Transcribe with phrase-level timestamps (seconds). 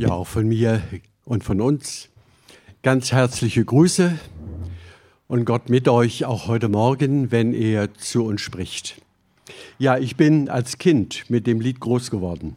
[0.00, 0.82] Ja, auch von mir
[1.26, 2.08] und von uns
[2.82, 4.18] ganz herzliche Grüße
[5.28, 9.02] und Gott mit euch auch heute Morgen, wenn er zu uns spricht.
[9.78, 12.56] Ja, ich bin als Kind mit dem Lied groß geworden.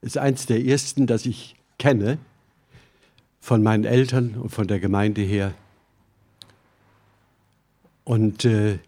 [0.00, 2.18] Ist eins der ersten, das ich kenne
[3.38, 5.54] von meinen Eltern und von der Gemeinde her.
[8.02, 8.80] Und äh,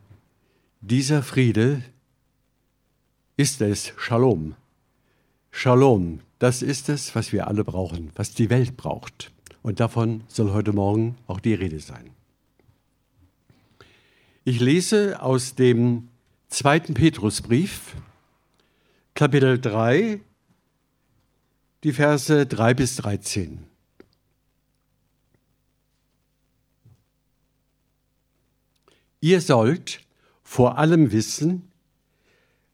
[0.81, 1.85] dieser Friede
[3.37, 4.57] ist es, Shalom.
[5.55, 9.31] Shalom, das ist es, was wir alle brauchen, was die Welt braucht.
[9.63, 12.11] Und davon soll heute Morgen auch die Rede sein.
[14.43, 16.09] Ich lese aus dem
[16.49, 17.95] zweiten Petrusbrief,
[19.15, 20.21] Kapitel 3,
[21.85, 23.65] die Verse 3 bis 13.
[29.21, 30.01] Ihr sollt
[30.43, 31.71] vor allem wissen,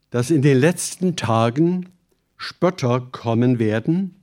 [0.08, 1.92] dass in den letzten Tagen
[2.38, 4.14] Spötter kommen werden,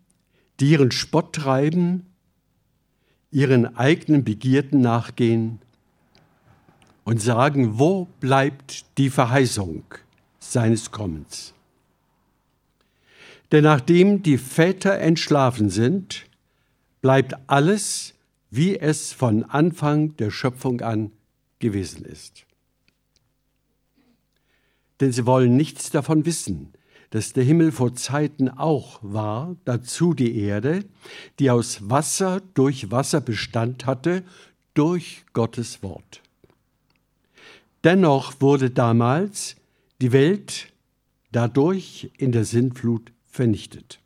[0.59, 2.07] die ihren Spott treiben,
[3.29, 5.59] ihren eigenen Begierden nachgehen
[7.03, 9.83] und sagen, wo bleibt die Verheißung
[10.39, 11.53] seines Kommens?
[13.51, 16.25] Denn nachdem die Väter entschlafen sind,
[17.01, 18.13] bleibt alles,
[18.49, 21.11] wie es von Anfang der Schöpfung an
[21.59, 22.45] gewesen ist.
[25.01, 26.73] Denn sie wollen nichts davon wissen,
[27.15, 30.83] dass der Himmel vor Zeiten auch war, dazu die Erde,
[31.39, 34.21] die aus Wasser durch Wasser Bestand hatte,
[34.73, 36.21] durch Gottes Wort.
[37.85, 39.55] Dennoch wurde damals
[40.01, 40.73] die Welt
[41.31, 44.01] dadurch in der Sintflut vernichtet.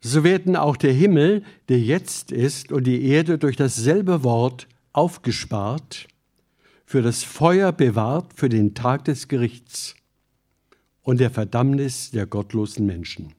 [0.00, 6.08] So werden auch der Himmel, der jetzt ist, und die Erde durch dasselbe Wort aufgespart,
[6.86, 9.94] für das Feuer bewahrt für den Tag des Gerichts,
[11.02, 13.34] und der Verdammnis der gottlosen Menschen.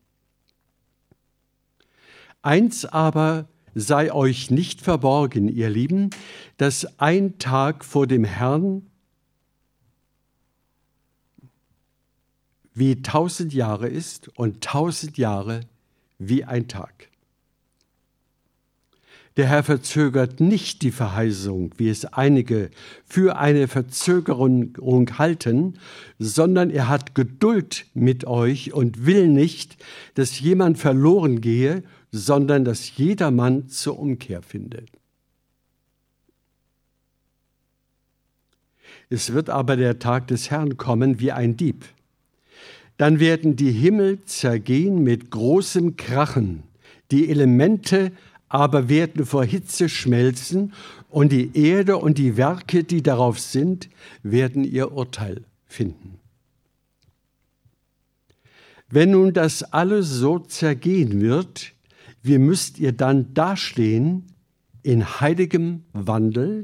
[2.42, 6.10] Eins aber sei euch nicht verborgen, ihr Lieben,
[6.58, 8.89] dass ein Tag vor dem Herrn
[12.73, 15.62] wie tausend Jahre ist und tausend Jahre
[16.17, 17.08] wie ein Tag.
[19.38, 22.72] Der Herr verzögert nicht die Verheißung, wie es einige
[23.06, 25.76] für eine Verzögerung halten,
[26.17, 29.78] sondern er hat Geduld mit euch und will nicht,
[30.16, 34.84] dass jemand verloren gehe, sondern dass jedermann zur Umkehr finde.
[39.10, 41.86] Es wird aber der Tag des Herrn kommen wie ein Dieb.
[42.98, 46.64] Dann werden die Himmel zergehen mit großem Krachen,
[47.12, 48.12] die Elemente
[48.49, 50.73] aber werden vor Hitze schmelzen
[51.08, 53.89] und die Erde und die Werke, die darauf sind,
[54.23, 56.20] werden ihr Urteil finden.
[58.89, 61.73] Wenn nun das alles so zergehen wird,
[62.23, 64.26] wie müsst ihr dann dastehen
[64.82, 66.64] in heiligem Wandel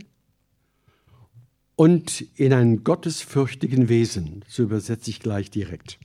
[1.75, 5.99] und in einem gottesfürchtigen Wesen, so übersetze ich gleich direkt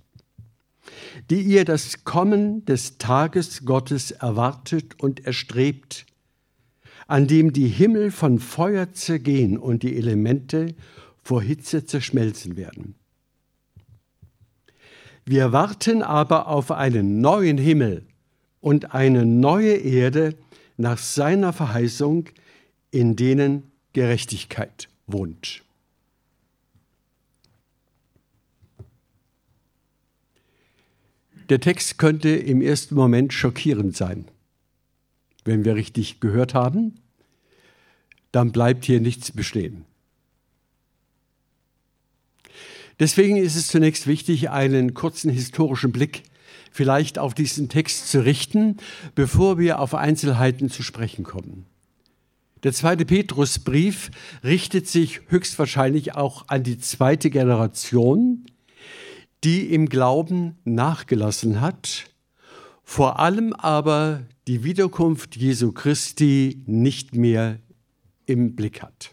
[1.31, 6.07] die ihr das Kommen des Tages Gottes erwartet und erstrebt,
[7.07, 10.75] an dem die Himmel von Feuer zergehen und die Elemente
[11.23, 12.95] vor Hitze zerschmelzen werden.
[15.25, 18.07] Wir warten aber auf einen neuen Himmel
[18.61, 20.35] und eine neue Erde
[20.77, 22.27] nach seiner Verheißung,
[22.91, 25.63] in denen Gerechtigkeit wohnt.
[31.51, 34.27] Der Text könnte im ersten Moment schockierend sein.
[35.45, 36.95] Wenn wir richtig gehört haben,
[38.31, 39.85] dann bleibt hier nichts bestehen.
[43.01, 46.23] Deswegen ist es zunächst wichtig, einen kurzen historischen Blick
[46.71, 48.77] vielleicht auf diesen Text zu richten,
[49.17, 51.67] bevor wir auf Einzelheiten zu sprechen kommen.
[52.63, 54.11] Der zweite Petrusbrief
[54.45, 58.45] richtet sich höchstwahrscheinlich auch an die zweite Generation,
[59.45, 62.07] die im Glauben nachgelassen hat,
[62.83, 67.59] vor allem aber die Wiederkunft Jesu Christi nicht mehr
[68.27, 69.13] im Blick hat.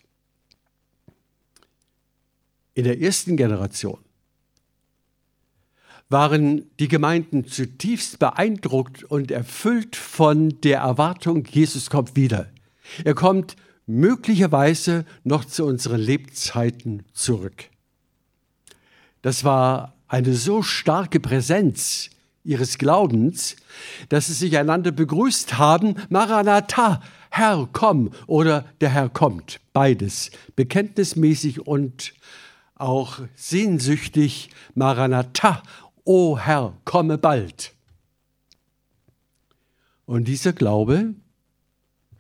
[2.73, 3.99] In der ersten Generation
[6.09, 12.49] waren die Gemeinden zutiefst beeindruckt und erfüllt von der Erwartung, Jesus kommt wieder.
[13.03, 17.69] Er kommt möglicherweise noch zu unseren Lebzeiten zurück.
[19.21, 22.09] Das war eine so starke Präsenz
[22.43, 23.57] ihres Glaubens,
[24.09, 31.67] dass sie sich einander begrüßt haben, Maranatha, Herr, komm oder der Herr kommt, beides, bekenntnismäßig
[31.67, 32.13] und
[32.75, 35.61] auch sehnsüchtig, Maranatha,
[36.05, 37.73] o Herr, komme bald.
[40.05, 41.15] Und dieser Glaube,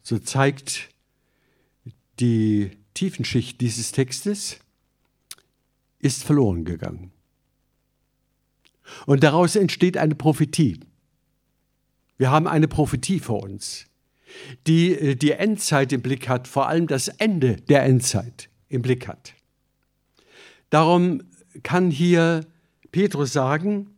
[0.03, 0.89] so zeigt
[2.19, 4.59] die Tiefenschicht dieses Textes,
[5.99, 7.13] ist verloren gegangen.
[9.05, 10.79] Und daraus entsteht eine Prophetie.
[12.17, 13.85] Wir haben eine Prophetie vor uns,
[14.65, 19.07] die äh, die Endzeit im Blick hat, vor allem das Ende der Endzeit im Blick
[19.07, 19.33] hat.
[20.69, 21.21] Darum
[21.63, 22.45] kann hier
[22.91, 23.91] Petrus sagen,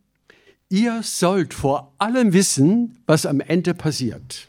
[0.68, 4.48] ihr sollt vor allem wissen, was am Ende passiert.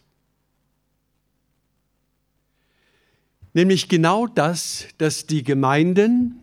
[3.54, 6.41] Nämlich genau das, dass die Gemeinden,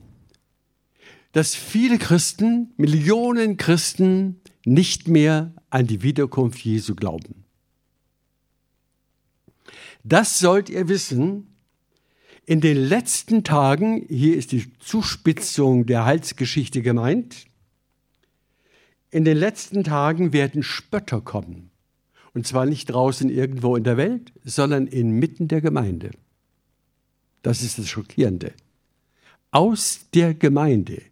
[1.32, 7.44] dass viele Christen, Millionen Christen nicht mehr an die Wiederkunft Jesu glauben.
[10.04, 11.54] Das sollt ihr wissen,
[12.46, 17.46] in den letzten Tagen, hier ist die Zuspitzung der Heilsgeschichte gemeint,
[19.10, 21.70] in den letzten Tagen werden Spötter kommen.
[22.34, 26.10] Und zwar nicht draußen irgendwo in der Welt, sondern inmitten der Gemeinde.
[27.42, 28.52] Das ist das Schockierende.
[29.50, 31.02] Aus der Gemeinde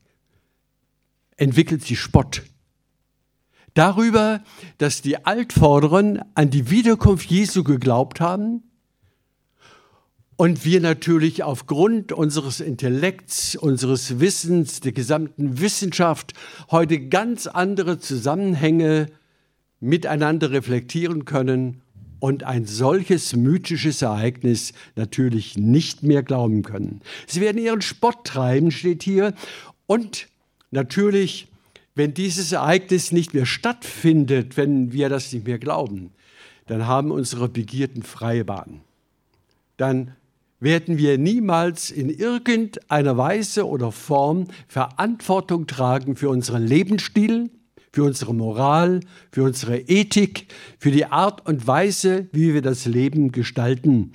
[1.36, 2.42] entwickelt sich Spott.
[3.74, 4.42] Darüber,
[4.78, 8.62] dass die Altvorderen an die Wiederkunft Jesu geglaubt haben
[10.36, 16.32] und wir natürlich aufgrund unseres Intellekts, unseres Wissens, der gesamten Wissenschaft
[16.70, 19.06] heute ganz andere Zusammenhänge
[19.80, 21.82] miteinander reflektieren können
[22.18, 27.02] und ein solches mythisches Ereignis natürlich nicht mehr glauben können.
[27.26, 29.34] Sie werden ihren Spott treiben, steht hier.
[29.86, 30.28] Und
[30.76, 31.48] natürlich,
[31.96, 36.12] wenn dieses Ereignis nicht mehr stattfindet, wenn wir das nicht mehr glauben,
[36.66, 38.82] dann haben unsere Begierden freie Bahn.
[39.78, 40.12] Dann
[40.60, 47.50] werden wir niemals in irgendeiner Weise oder Form Verantwortung tragen für unseren Lebensstil,
[47.92, 49.00] für unsere Moral,
[49.32, 50.46] für unsere Ethik,
[50.78, 54.12] für die Art und Weise, wie wir das Leben gestalten.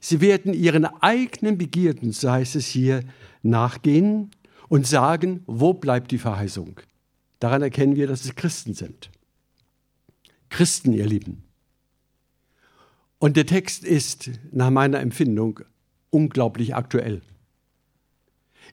[0.00, 3.02] Sie werden ihren eigenen Begierden, so heißt es hier,
[3.42, 4.30] nachgehen
[4.70, 6.80] und sagen, wo bleibt die Verheißung?
[7.40, 9.10] Daran erkennen wir, dass es Christen sind.
[10.48, 11.42] Christen, ihr Lieben.
[13.18, 15.60] Und der Text ist nach meiner Empfindung
[16.10, 17.20] unglaublich aktuell.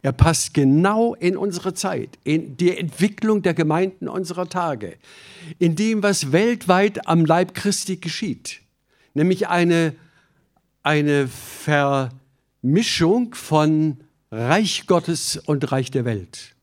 [0.04, 4.98] Er passt genau in unsere Zeit, in die Entwicklung der Gemeinden unserer Tage,
[5.58, 8.62] in dem, was weltweit am Leib Christi geschieht,
[9.16, 9.96] nämlich eine,
[10.84, 13.98] eine Vermischung von
[14.32, 16.56] Reich Gottes und Reich der Welt.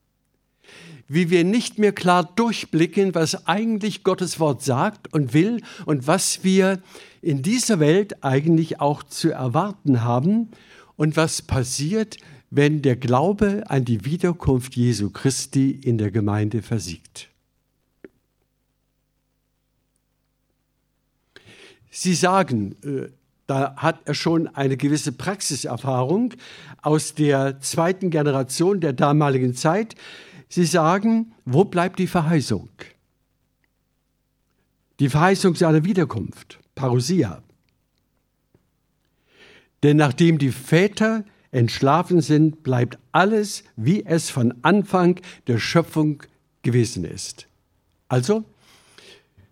[1.08, 6.44] Wie wir nicht mehr klar durchblicken, was eigentlich Gottes Wort sagt und will und was
[6.44, 6.82] wir
[7.22, 10.50] in dieser Welt eigentlich auch zu erwarten haben
[10.96, 12.18] und was passiert,
[12.50, 17.28] wenn der Glaube an die Wiederkunft Jesu Christi in der Gemeinde versiegt.
[21.90, 23.08] Sie sagen, äh,
[23.46, 26.34] da hat er schon eine gewisse Praxiserfahrung
[26.82, 29.94] aus der zweiten Generation der damaligen Zeit.
[30.48, 32.68] Sie sagen, wo bleibt die Verheißung?
[35.00, 37.42] Die Verheißung seiner Wiederkunft, Parousia.
[39.82, 46.22] Denn nachdem die Väter entschlafen sind, bleibt alles, wie es von Anfang der Schöpfung
[46.62, 47.46] gewesen ist.
[48.08, 48.44] Also,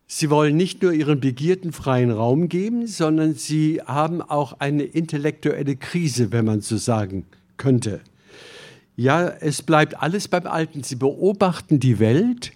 [0.07, 5.77] sie wollen nicht nur ihren Begierden freien Raum geben, sondern sie haben auch eine intellektuelle
[5.77, 8.01] Krise, wenn man so sagen könnte.
[8.97, 10.83] Ja, es bleibt alles beim Alten.
[10.83, 12.53] Sie beobachten die Welt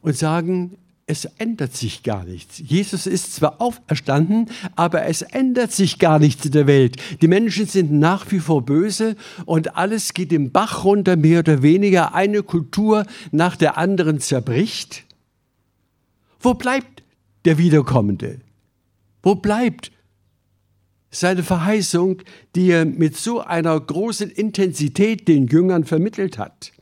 [0.00, 2.62] und sagen, es ändert sich gar nichts.
[2.64, 6.96] Jesus ist zwar auferstanden, aber es ändert sich gar nichts in der Welt.
[7.20, 11.62] Die Menschen sind nach wie vor böse und alles geht im Bach runter, mehr oder
[11.62, 12.14] weniger.
[12.14, 15.04] Eine Kultur nach der anderen zerbricht.
[16.44, 17.02] Wo bleibt
[17.46, 18.40] der Wiederkommende?
[19.22, 19.90] Wo bleibt
[21.10, 22.20] seine Verheißung,
[22.54, 26.72] die er mit so einer großen Intensität den Jüngern vermittelt hat?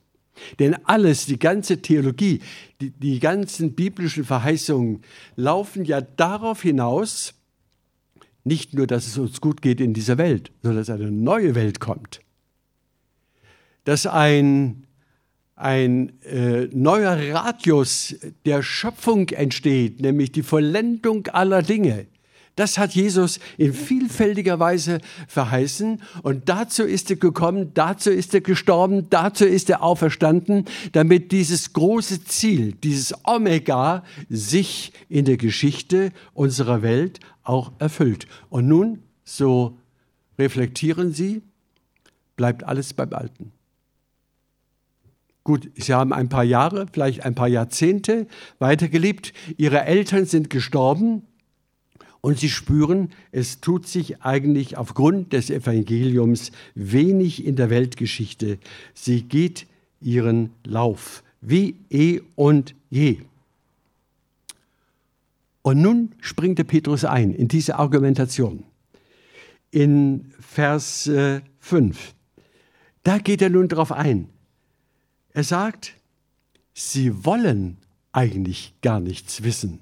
[0.58, 2.40] Denn alles, die ganze Theologie,
[2.80, 5.02] die, die ganzen biblischen Verheißungen
[5.36, 7.34] laufen ja darauf hinaus,
[8.42, 11.78] nicht nur, dass es uns gut geht in dieser Welt, sondern dass eine neue Welt
[11.78, 12.20] kommt.
[13.84, 14.88] Dass ein,
[15.62, 22.06] ein äh, neuer Radius der Schöpfung entsteht, nämlich die Vollendung aller Dinge.
[22.56, 28.42] Das hat Jesus in vielfältiger Weise verheißen und dazu ist er gekommen, dazu ist er
[28.42, 36.12] gestorben, dazu ist er auferstanden, damit dieses große Ziel, dieses Omega sich in der Geschichte
[36.34, 38.26] unserer Welt auch erfüllt.
[38.50, 39.78] Und nun, so
[40.38, 41.40] reflektieren Sie,
[42.36, 43.52] bleibt alles beim Alten.
[45.44, 48.26] Gut, Sie haben ein paar Jahre, vielleicht ein paar Jahrzehnte
[48.58, 49.32] weitergelebt.
[49.56, 51.22] Ihre Eltern sind gestorben
[52.24, 58.58] Und sie spüren, es tut sich eigentlich aufgrund des Evangeliums wenig in der Weltgeschichte.
[58.94, 59.66] Sie geht
[60.00, 63.18] ihren Lauf, wie eh und je.
[65.62, 68.62] Und nun springt der Petrus ein in diese Argumentation.
[69.72, 71.10] In Vers
[71.58, 72.12] 5, äh,
[73.02, 74.28] da geht er nun darauf ein.
[75.34, 75.94] Er sagt,
[76.74, 77.78] sie wollen
[78.12, 79.80] eigentlich gar nichts wissen,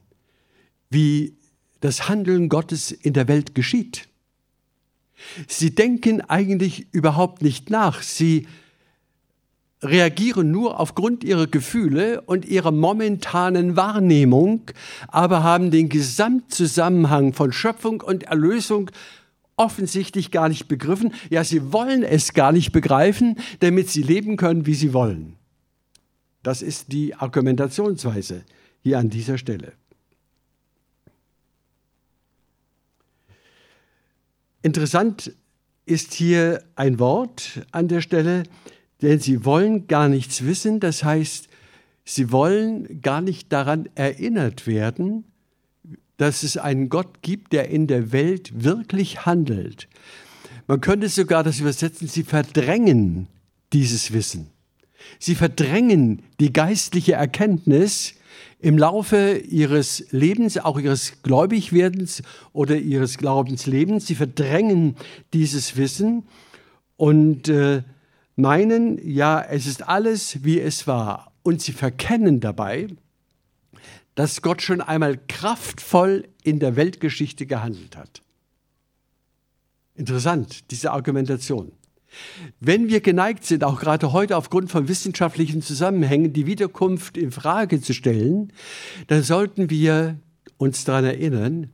[0.91, 1.35] wie
[1.81, 4.09] das Handeln Gottes in der Welt geschieht.
[5.49, 8.03] Sie denken eigentlich überhaupt nicht nach.
[8.03, 8.47] Sie
[9.83, 14.63] reagieren nur aufgrund ihrer Gefühle und ihrer momentanen Wahrnehmung,
[15.09, 18.91] aber haben den Gesamtzusammenhang von Schöpfung und Erlösung
[19.57, 21.13] offensichtlich gar nicht begriffen.
[21.29, 25.37] Ja, sie wollen es gar nicht begreifen, damit sie leben können, wie sie wollen.
[26.43, 28.45] Das ist die Argumentationsweise
[28.83, 29.73] hier an dieser Stelle.
[34.63, 35.33] Interessant
[35.87, 38.45] ist hier ein Wort an der Stelle,
[39.03, 41.49] denn sie wollen gar nichts wissen, das heißt,
[42.05, 45.25] sie wollen gar nicht daran erinnert werden,
[46.19, 49.89] dass es einen Gott gibt, der in der Welt wirklich handelt.
[50.67, 53.27] Man könnte sogar das übersetzen, sie verdrängen
[53.73, 54.51] dieses Wissen.
[55.19, 58.15] Sie verdrängen die geistliche Erkenntnis
[58.61, 64.07] im Laufe ihres Lebens, auch ihres Gläubigwerdens oder ihres Glaubenslebens.
[64.07, 64.97] Sie verdrängen
[65.33, 66.25] dieses Wissen
[66.97, 67.83] und äh,
[68.37, 71.33] meinen, ja, es ist alles, wie es war.
[71.43, 72.89] Und sie verkennen dabei,
[74.15, 78.21] dass Gott schon einmal kraftvoll in der Weltgeschichte gehandelt hat.
[79.95, 81.73] Interessant, diese Argumentation.
[82.59, 87.81] Wenn wir geneigt sind, auch gerade heute aufgrund von wissenschaftlichen Zusammenhängen, die Wiederkunft in Frage
[87.81, 88.53] zu stellen,
[89.07, 90.19] dann sollten wir
[90.57, 91.71] uns daran erinnern,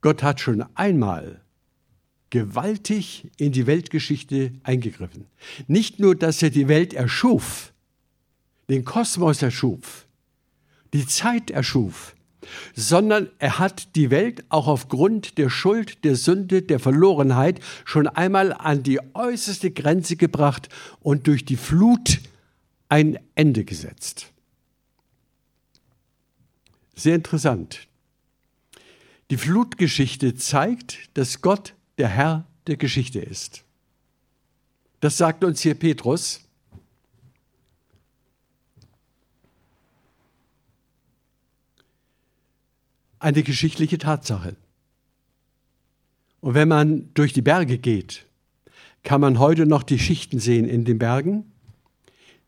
[0.00, 1.40] Gott hat schon einmal
[2.30, 5.26] gewaltig in die Weltgeschichte eingegriffen.
[5.66, 7.72] Nicht nur, dass er die Welt erschuf,
[8.70, 10.06] den Kosmos erschuf,
[10.94, 12.14] die Zeit erschuf,
[12.74, 18.52] sondern er hat die Welt auch aufgrund der Schuld, der Sünde, der Verlorenheit schon einmal
[18.52, 20.68] an die äußerste Grenze gebracht
[21.00, 22.20] und durch die Flut
[22.88, 24.32] ein Ende gesetzt.
[26.94, 27.88] Sehr interessant.
[29.30, 33.64] Die Flutgeschichte zeigt, dass Gott der Herr der Geschichte ist.
[35.00, 36.41] Das sagt uns hier Petrus.
[43.22, 44.56] Eine geschichtliche Tatsache.
[46.40, 48.26] Und wenn man durch die Berge geht,
[49.04, 51.44] kann man heute noch die Schichten sehen in den Bergen,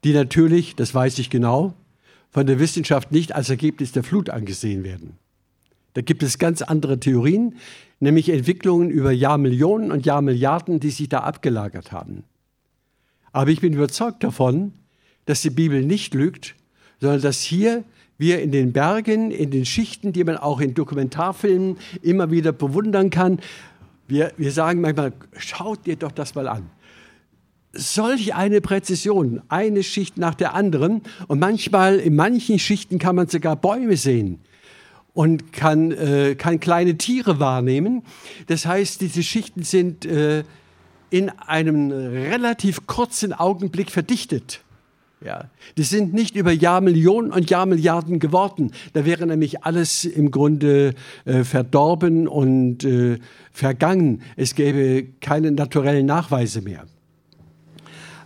[0.03, 1.75] die natürlich, das weiß ich genau,
[2.31, 5.17] von der Wissenschaft nicht als Ergebnis der Flut angesehen werden.
[5.95, 7.55] Da gibt es ganz andere Theorien,
[8.01, 12.25] nämlich Entwicklungen über Jahrmillionen und Jahrmilliarden, die sich da abgelagert haben.
[13.33, 14.73] Aber ich bin überzeugt davon,
[15.27, 16.57] dass die Bibel nicht lügt,
[17.01, 17.85] sondern dass hier
[18.19, 23.11] wir in den Bergen, in den Schichten, die man auch in Dokumentarfilmen immer wieder bewundern
[23.11, 23.41] kann.
[24.07, 26.71] Wir, wir sagen manchmal, schaut dir doch das mal an.
[27.73, 31.03] Solch eine Präzision, eine Schicht nach der anderen.
[31.27, 34.39] Und manchmal, in manchen Schichten kann man sogar Bäume sehen
[35.13, 38.03] und kann, äh, kann kleine Tiere wahrnehmen.
[38.47, 40.45] Das heißt, diese Schichten sind äh,
[41.11, 44.64] in einem relativ kurzen Augenblick verdichtet.
[45.25, 48.73] Ja, die sind nicht über Jahrmillionen und Jahrmilliarden geworden.
[48.93, 53.19] Da wäre nämlich alles im Grunde äh, verdorben und äh,
[53.51, 54.21] vergangen.
[54.37, 56.85] Es gäbe keine naturellen Nachweise mehr.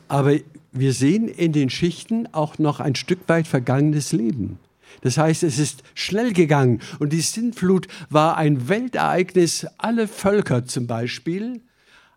[0.08, 0.32] Aber
[0.72, 4.58] wir sehen in den Schichten auch noch ein Stück weit vergangenes Leben.
[5.02, 9.68] Das heißt, es ist schnell gegangen und die Sintflut war ein Weltereignis.
[9.78, 11.60] Alle Völker zum Beispiel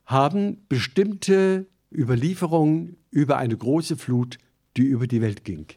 [0.08, 4.40] haben bestimmte Überlieferungen über eine große Flut
[4.78, 5.68] die über die Welt ging.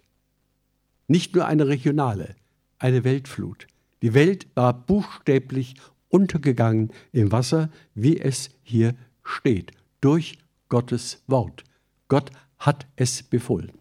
[1.07, 2.37] Nicht nur eine regionale,
[2.79, 3.67] eine Weltflut.
[4.03, 5.75] Die Welt war buchstäblich
[6.09, 11.65] untergegangen im Wasser, wie es hier steht, durch Gottes Wort.
[12.09, 13.73] Gott hat es befohlen.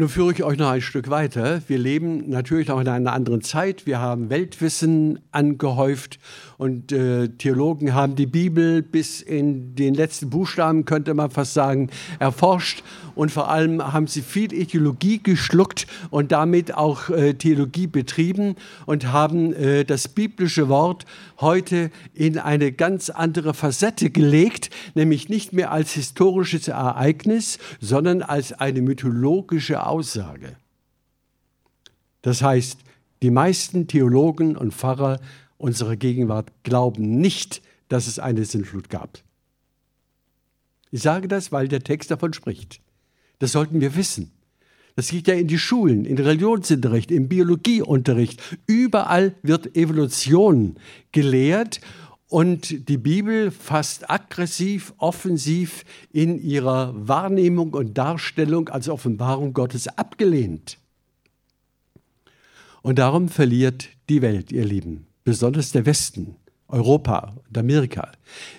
[0.00, 1.60] Nun führe ich euch noch ein Stück weiter.
[1.68, 3.84] Wir leben natürlich noch in einer anderen Zeit.
[3.84, 6.18] Wir haben Weltwissen angehäuft
[6.56, 11.90] und äh, Theologen haben die Bibel bis in den letzten Buchstaben, könnte man fast sagen,
[12.18, 12.82] erforscht.
[13.14, 19.12] Und vor allem haben sie viel Ideologie geschluckt und damit auch äh, Theologie betrieben und
[19.12, 21.04] haben äh, das biblische Wort
[21.40, 28.54] heute in eine ganz andere Facette gelegt, nämlich nicht mehr als historisches Ereignis, sondern als
[28.54, 30.56] eine mythologische Aussage.
[32.22, 32.78] Das heißt,
[33.22, 35.20] Die meisten Theologen und Pfarrer
[35.58, 39.18] unserer Gegenwart glauben nicht, dass es eine Sintflut gab.
[40.90, 42.80] Ich sage das, weil der Text davon spricht.
[43.38, 44.30] Das sollten wir wissen.
[44.96, 48.42] Das geht ja in die Schulen, in Religionsunterricht, im Biologieunterricht.
[48.66, 50.76] Überall wird Evolution
[51.12, 51.80] gelehrt
[52.30, 60.78] und die Bibel fast aggressiv, offensiv in ihrer Wahrnehmung und Darstellung als Offenbarung Gottes abgelehnt.
[62.82, 66.36] Und darum verliert die Welt, ihr Lieben, besonders der Westen,
[66.68, 68.12] Europa und Amerika.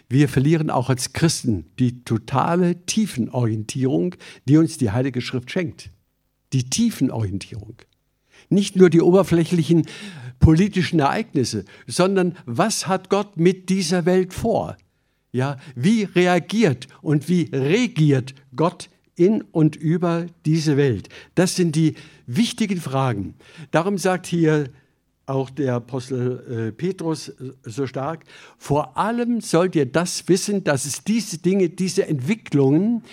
[0.09, 4.15] Wir verlieren auch als Christen die totale Tiefenorientierung,
[4.49, 5.91] die uns die Heilige Schrift schenkt.
[6.51, 7.77] Die Tiefenorientierung.
[8.49, 9.85] Nicht nur die oberflächlichen
[10.41, 14.75] politischen Ereignisse, sondern was hat Gott mit dieser Welt vor?
[15.31, 21.07] Ja, wie reagiert und wie regiert Gott in und über diese Welt?
[21.35, 21.95] Das sind die
[22.27, 23.35] wichtigen Fragen.
[23.71, 24.69] Darum sagt hier
[25.25, 28.25] auch der Apostel äh, Petrus äh, so stark,
[28.57, 33.03] vor allem sollt ihr das wissen, dass es diese Dinge, diese Entwicklungen,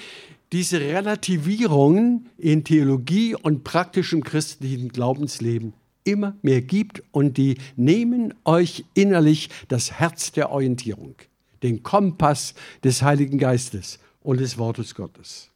[0.51, 8.85] diese Relativierungen in Theologie und praktischem christlichen Glaubensleben immer mehr gibt und die nehmen euch
[8.95, 11.17] innerlich das Herz der Orientierung,
[11.62, 15.50] den Kompass des Heiligen Geistes und des Wortes Gottes.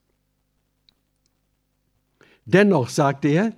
[2.45, 3.53] Dennoch sagt er,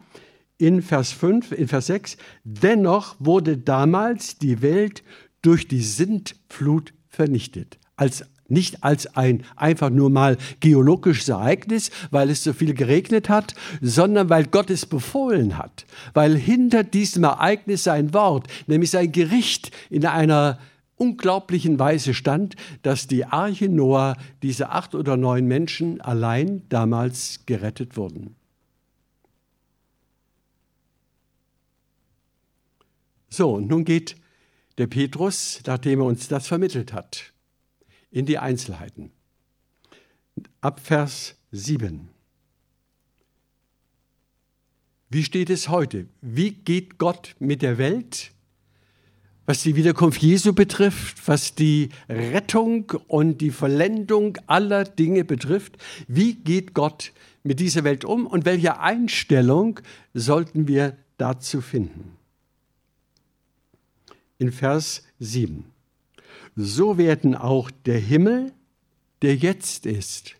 [0.58, 5.02] in Vers 5, in Vers 6, dennoch wurde damals die Welt
[5.42, 7.78] durch die Sintflut vernichtet.
[7.96, 13.54] Als, nicht als ein einfach nur mal geologisches Ereignis, weil es so viel geregnet hat,
[13.80, 15.86] sondern weil Gott es befohlen hat.
[16.12, 20.58] Weil hinter diesem Ereignis sein Wort, nämlich sein Gericht in einer
[20.96, 27.96] unglaublichen Weise stand, dass die Arche Noah, diese acht oder neun Menschen allein damals gerettet
[27.96, 28.36] wurden.
[33.28, 34.14] So, und nun geht
[34.78, 37.33] der Petrus, nachdem er uns das vermittelt hat,
[38.14, 39.10] in die Einzelheiten.
[40.60, 42.08] Ab Vers 7.
[45.10, 46.06] Wie steht es heute?
[46.22, 48.30] Wie geht Gott mit der Welt?
[49.46, 55.76] Was die Wiederkunft Jesu betrifft, was die Rettung und die Vollendung aller Dinge betrifft,
[56.08, 59.80] wie geht Gott mit dieser Welt um und welche Einstellung
[60.14, 62.16] sollten wir dazu finden?
[64.38, 65.64] in Vers 7.
[66.56, 68.52] So werden auch der Himmel,
[69.22, 70.36] der jetzt ist,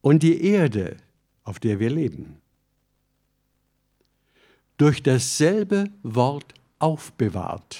[0.00, 0.96] und die Erde,
[1.44, 2.40] auf der wir leben,
[4.78, 7.78] durch dasselbe Wort aufbewahrt.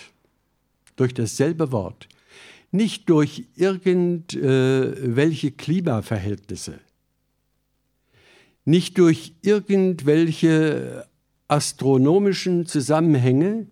[0.96, 2.08] Durch dasselbe Wort.
[2.72, 6.78] Nicht durch irgendwelche äh, Klimaverhältnisse.
[8.66, 11.08] Nicht durch irgendwelche
[11.48, 13.66] astronomischen Zusammenhänge,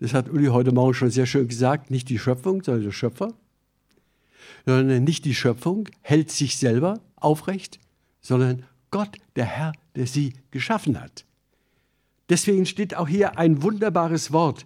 [0.00, 3.34] das hat Uli heute Morgen schon sehr schön gesagt, nicht die Schöpfung, sondern der Schöpfer,
[4.64, 7.78] sondern nicht die Schöpfung hält sich selber aufrecht,
[8.20, 11.24] sondern Gott, der Herr, der sie geschaffen hat.
[12.30, 14.64] Deswegen steht auch hier ein wunderbares Wort.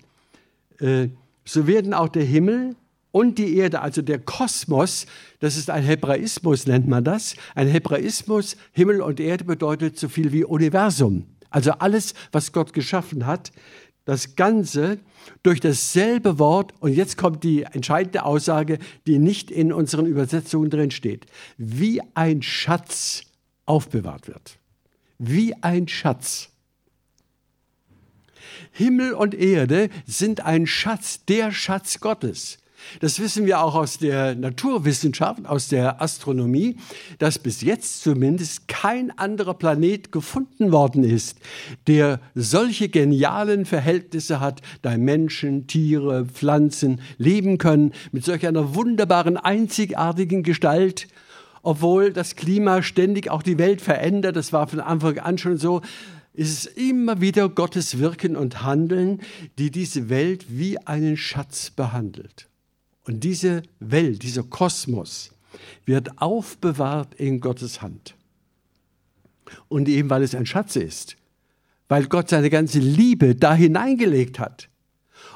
[0.78, 1.08] Äh,
[1.44, 2.76] so werden auch der Himmel
[3.10, 5.06] und die Erde, also der Kosmos,
[5.40, 7.36] das ist ein Hebraismus, nennt man das.
[7.54, 11.26] Ein Hebraismus, Himmel und Erde bedeutet so viel wie Universum.
[11.50, 13.52] Also alles, was Gott geschaffen hat,
[14.04, 14.98] das Ganze
[15.42, 20.90] durch dasselbe Wort, und jetzt kommt die entscheidende Aussage, die nicht in unseren Übersetzungen drin
[20.90, 23.22] steht, wie ein Schatz
[23.66, 24.58] aufbewahrt wird.
[25.18, 26.50] Wie ein Schatz.
[28.72, 32.58] Himmel und Erde sind ein Schatz, der Schatz Gottes.
[33.00, 36.76] Das wissen wir auch aus der Naturwissenschaft, aus der Astronomie,
[37.18, 41.38] dass bis jetzt zumindest kein anderer Planet gefunden worden ist,
[41.86, 49.36] der solche genialen Verhältnisse hat, da Menschen, Tiere, Pflanzen leben können, mit solch einer wunderbaren,
[49.36, 51.08] einzigartigen Gestalt,
[51.62, 55.80] obwohl das Klima ständig auch die Welt verändert, das war von Anfang an schon so,
[56.34, 59.20] ist es immer wieder Gottes Wirken und Handeln,
[59.58, 62.48] die diese Welt wie einen Schatz behandelt.
[63.04, 65.30] Und diese Welt, dieser Kosmos
[65.84, 68.16] wird aufbewahrt in Gottes Hand.
[69.68, 71.16] Und eben weil es ein Schatz ist,
[71.88, 74.68] weil Gott seine ganze Liebe da hineingelegt hat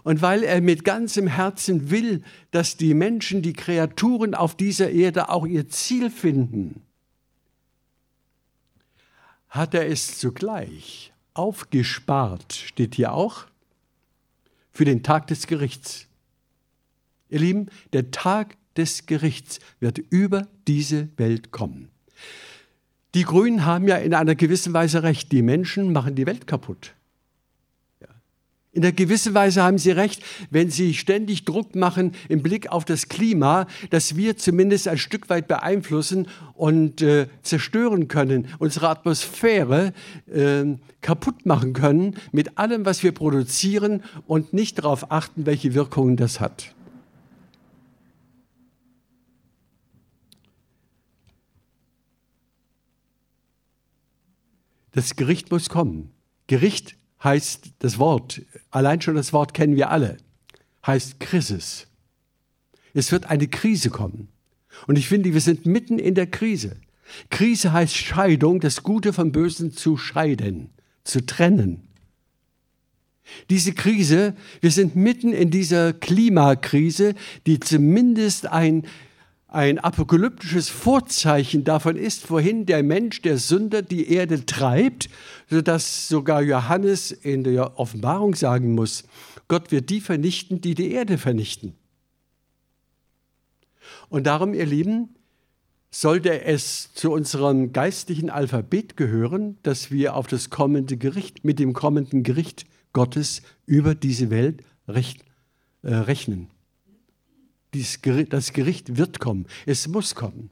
[0.02, 5.28] und weil er mit ganzem Herzen will, dass die Menschen, die Kreaturen auf dieser Erde
[5.28, 6.82] auch ihr Ziel finden,
[9.50, 13.46] hat er es zugleich aufgespart, steht hier auch,
[14.72, 16.07] für den Tag des Gerichts.
[17.28, 21.88] Ihr Lieben, der Tag des Gerichts wird über diese Welt kommen.
[23.14, 25.32] Die Grünen haben ja in einer gewissen Weise recht.
[25.32, 26.94] Die Menschen machen die Welt kaputt.
[28.70, 32.84] In einer gewissen Weise haben Sie recht, wenn Sie ständig Druck machen im Blick auf
[32.84, 39.94] das Klima, dass wir zumindest ein Stück weit beeinflussen und äh, zerstören können, unsere Atmosphäre
[40.32, 40.64] äh,
[41.00, 46.38] kaputt machen können mit allem, was wir produzieren und nicht darauf achten, welche Wirkungen das
[46.38, 46.74] hat.
[54.92, 56.10] Das Gericht muss kommen.
[56.46, 60.16] Gericht heißt das Wort, allein schon das Wort kennen wir alle,
[60.86, 61.86] heißt Krisis.
[62.94, 64.28] Es wird eine Krise kommen.
[64.86, 66.76] Und ich finde, wir sind mitten in der Krise.
[67.30, 70.70] Krise heißt Scheidung, das Gute vom Bösen zu scheiden,
[71.04, 71.88] zu trennen.
[73.50, 77.14] Diese Krise, wir sind mitten in dieser Klimakrise,
[77.46, 78.86] die zumindest ein
[79.48, 85.08] ein apokalyptisches Vorzeichen davon ist, wohin der Mensch, der Sünder, die Erde treibt,
[85.48, 89.04] sodass sogar Johannes in der Offenbarung sagen muss,
[89.48, 91.74] Gott wird die vernichten, die die Erde vernichten.
[94.10, 95.14] Und darum, ihr Lieben,
[95.90, 101.72] sollte es zu unserem geistlichen Alphabet gehören, dass wir auf das kommende Gericht, mit dem
[101.72, 106.50] kommenden Gericht Gottes über diese Welt äh, rechnen
[107.72, 109.46] das Gericht wird kommen.
[109.66, 110.50] Es muss kommen.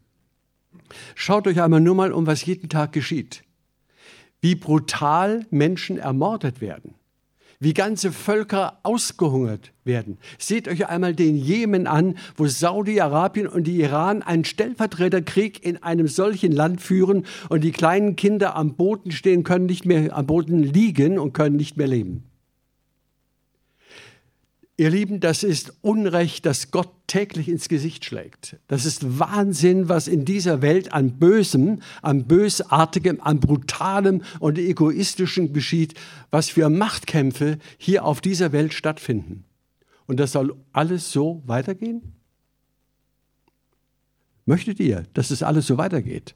[1.15, 3.43] Schaut euch einmal nur mal um, was jeden Tag geschieht.
[4.41, 6.95] Wie brutal Menschen ermordet werden.
[7.59, 10.19] Wie ganze Völker ausgehungert werden.
[10.39, 16.07] Seht euch einmal den Jemen an, wo Saudi-Arabien und die Iran einen Stellvertreterkrieg in einem
[16.07, 20.63] solchen Land führen und die kleinen Kinder am Boden stehen, können nicht mehr am Boden
[20.63, 22.25] liegen und können nicht mehr leben.
[24.79, 28.59] Ihr Lieben, das ist Unrecht, das Gott täglich ins Gesicht schlägt.
[28.69, 35.55] Das ist Wahnsinn, was in dieser Welt an Bösem, an Bösartigem, an Brutalem und Egoistischem
[35.55, 35.95] geschieht,
[36.31, 39.45] was für Machtkämpfe hier auf dieser Welt stattfinden.
[40.07, 42.13] Und das soll alles so weitergehen?
[44.45, 46.35] Möchtet ihr, dass es alles so weitergeht?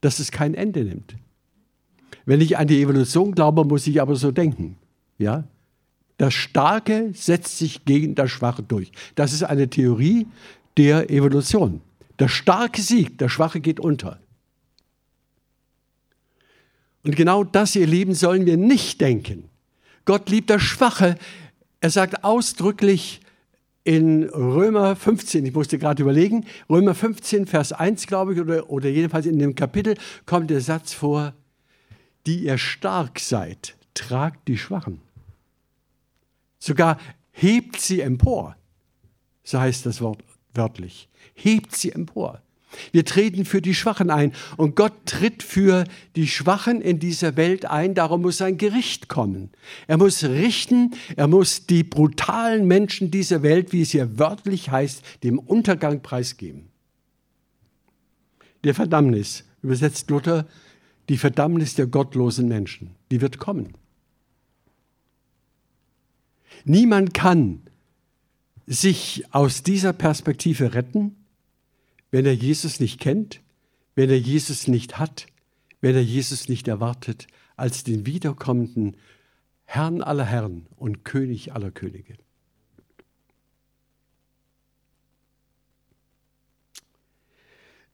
[0.00, 1.16] Dass es kein Ende nimmt?
[2.24, 4.78] Wenn ich an die Evolution glaube, muss ich aber so denken.
[5.18, 5.44] Ja?
[6.18, 8.92] Das Starke setzt sich gegen das Schwache durch.
[9.14, 10.26] Das ist eine Theorie
[10.76, 11.80] der Evolution.
[12.18, 14.18] Der Starke siegt, der Schwache geht unter.
[17.04, 19.48] Und genau das, ihr Lieben, sollen wir nicht denken.
[20.04, 21.16] Gott liebt das Schwache.
[21.80, 23.20] Er sagt ausdrücklich
[23.84, 28.88] in Römer 15, ich musste gerade überlegen, Römer 15, Vers 1, glaube ich, oder, oder
[28.88, 29.94] jedenfalls in dem Kapitel
[30.26, 31.32] kommt der Satz vor,
[32.26, 35.00] die ihr stark seid, tragt die Schwachen.
[36.58, 36.98] Sogar
[37.30, 38.56] hebt sie empor.
[39.42, 40.22] So heißt das Wort
[40.54, 41.08] wörtlich.
[41.34, 42.42] Hebt sie empor.
[42.92, 45.84] Wir treten für die Schwachen ein und Gott tritt für
[46.16, 47.94] die Schwachen in dieser Welt ein.
[47.94, 49.50] Darum muss ein Gericht kommen.
[49.86, 55.02] Er muss richten, er muss die brutalen Menschen dieser Welt, wie es hier wörtlich heißt,
[55.22, 56.68] dem Untergang preisgeben.
[58.64, 60.46] Der Verdammnis, übersetzt Luther,
[61.08, 63.74] die Verdammnis der gottlosen Menschen, die wird kommen.
[66.68, 67.62] Niemand kann
[68.66, 71.16] sich aus dieser Perspektive retten,
[72.10, 73.40] wenn er Jesus nicht kennt,
[73.94, 75.26] wenn er Jesus nicht hat,
[75.80, 77.26] wenn er Jesus nicht erwartet
[77.56, 78.98] als den wiederkommenden
[79.64, 82.18] Herrn aller Herren und König aller Könige.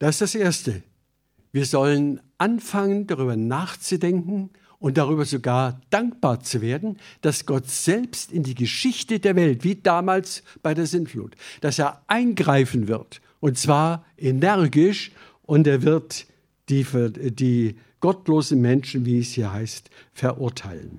[0.01, 0.83] Das ist das Erste.
[1.53, 4.51] Wir sollen anfangen, darüber nachzudenken
[4.85, 9.77] und darüber sogar dankbar zu werden, dass Gott selbst in die Geschichte der Welt, wie
[9.77, 16.27] damals bei der Sintflut, dass er eingreifen wird und zwar energisch und er wird
[16.69, 16.85] die,
[17.31, 20.99] die gottlosen Menschen, wie es hier heißt, verurteilen.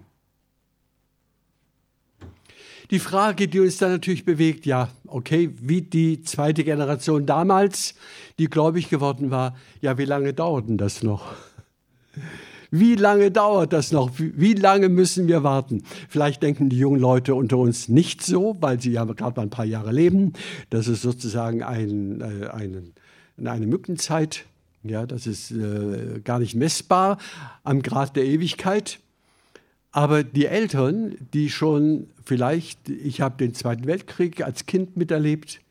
[2.90, 7.94] Die Frage, die uns dann natürlich bewegt, ja, okay, wie die zweite Generation damals,
[8.40, 11.36] die gläubig geworden war, ja, wie lange dauert denn das noch?
[12.78, 14.12] Wie lange dauert das noch?
[14.18, 15.84] Wie lange müssen wir warten?
[16.10, 19.50] Vielleicht denken die jungen Leute unter uns nicht so, weil sie ja gerade mal ein
[19.50, 20.34] paar Jahre leben.
[20.72, 22.92] Das ist sozusagen ein, äh, ein,
[23.46, 24.44] eine Mückenzeit.
[24.84, 27.18] Ja, das ist äh, gar nicht messbar
[27.64, 29.00] am Grad der Ewigkeit.
[29.92, 35.62] Aber die Eltern, die schon vielleicht, ich habe den Zweiten Weltkrieg als Kind miterlebt,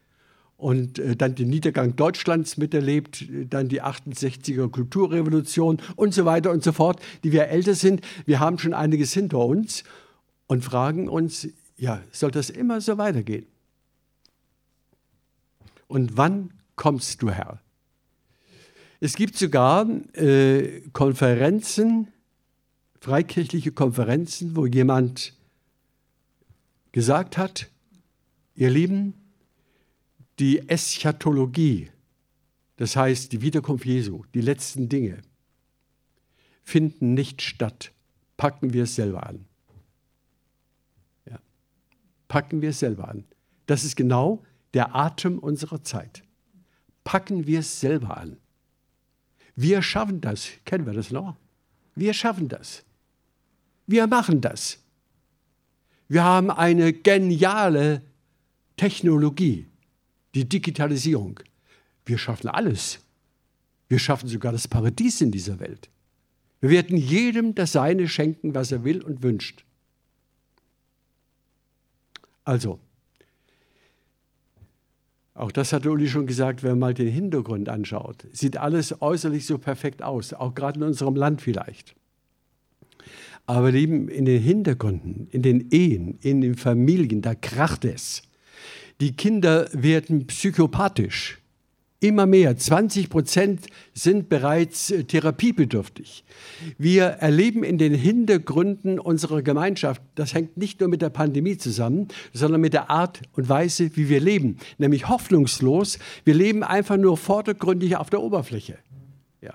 [0.65, 6.65] und äh, dann den Niedergang Deutschlands miterlebt, dann die 68er Kulturrevolution und so weiter und
[6.65, 8.01] so fort, die wir älter sind.
[8.25, 9.85] Wir haben schon einiges hinter uns
[10.47, 13.45] und fragen uns, ja, soll das immer so weitergehen?
[15.87, 17.61] Und wann kommst du, Herr?
[19.01, 22.09] Es gibt sogar äh, Konferenzen,
[23.03, 25.35] freikirchliche Konferenzen, wo jemand
[26.93, 27.69] gesagt hat,
[28.55, 29.24] ihr Lieben,
[30.39, 31.91] die Eschatologie,
[32.77, 35.23] das heißt die Wiederkunft Jesu, die letzten Dinge,
[36.63, 37.93] finden nicht statt.
[38.37, 39.45] Packen wir es selber an.
[41.31, 41.39] Ja.
[42.27, 43.25] Packen wir es selber an.
[43.67, 44.43] Das ist genau
[44.73, 46.25] der Atem unserer Zeit.
[47.05, 48.39] Packen wir es selber an.
[49.55, 50.49] Wir schaffen das.
[50.65, 51.37] Kennen wir das noch?
[51.95, 52.85] Wir schaffen das.
[53.87, 54.79] Wir machen das.
[56.09, 58.03] Wir haben eine geniale
[58.77, 59.69] Technologie,
[60.35, 61.41] die Digitalisierung.
[62.05, 63.01] Wir schaffen alles.
[63.89, 65.89] Wir schaffen sogar das Paradies in dieser Welt.
[66.61, 69.65] Wir werden jedem das Seine schenken, was er will und wünscht.
[72.45, 72.79] Also,
[75.35, 79.47] auch das hat Uli schon gesagt, wenn man mal den Hintergrund anschaut, sieht alles äußerlich
[79.47, 81.97] so perfekt aus, auch gerade in unserem Land vielleicht.
[83.47, 88.23] Aber lieben, in den Hintergründen, in den Ehen, in den Familien, da kracht es.
[89.01, 91.39] Die Kinder werden psychopathisch.
[92.05, 92.55] Immer mehr.
[92.55, 96.23] 20 Prozent sind bereits äh, therapiebedürftig.
[96.77, 102.09] Wir erleben in den Hintergründen unserer Gemeinschaft, das hängt nicht nur mit der Pandemie zusammen,
[102.35, 105.99] sondern mit der Art und Weise, wie wir leben, nämlich hoffnungslos.
[106.25, 108.77] Wir leben einfach nur vordergründig auf der Oberfläche
[109.41, 109.55] ja.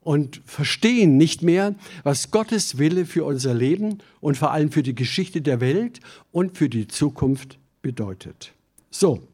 [0.00, 4.94] und verstehen nicht mehr, was Gottes Wille für unser Leben und vor allem für die
[4.94, 5.98] Geschichte der Welt
[6.30, 8.52] und für die Zukunft bedeutet.
[8.90, 9.30] So,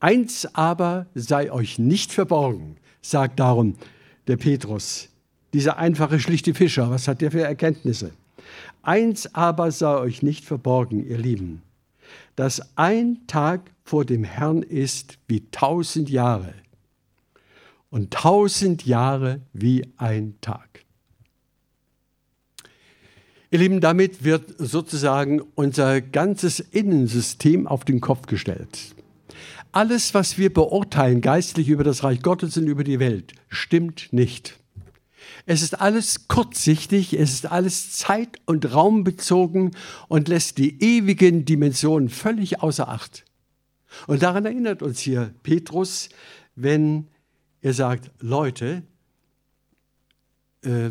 [0.00, 3.76] Eins aber sei euch nicht verborgen, sagt darum
[4.28, 5.10] der Petrus,
[5.52, 6.90] dieser einfache, schlichte Fischer.
[6.90, 8.12] Was hat der für Erkenntnisse?
[8.82, 11.60] Eins aber sei euch nicht verborgen, ihr Lieben,
[12.34, 16.54] dass ein Tag vor dem Herrn ist wie tausend Jahre
[17.90, 20.86] und tausend Jahre wie ein Tag.
[23.52, 28.94] Ihr Lieben, damit wird sozusagen unser ganzes Innensystem auf den Kopf gestellt.
[29.72, 34.60] Alles, was wir beurteilen geistlich über das Reich Gottes und über die Welt, stimmt nicht.
[35.46, 39.72] Es ist alles kurzsichtig, es ist alles zeit- und raumbezogen
[40.06, 43.24] und lässt die ewigen Dimensionen völlig außer Acht.
[44.06, 46.08] Und daran erinnert uns hier Petrus,
[46.54, 47.08] wenn
[47.62, 48.84] er sagt, Leute,
[50.62, 50.90] äh,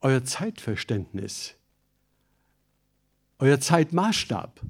[0.00, 1.54] euer Zeitverständnis,
[3.38, 4.60] euer Zeitmaßstab,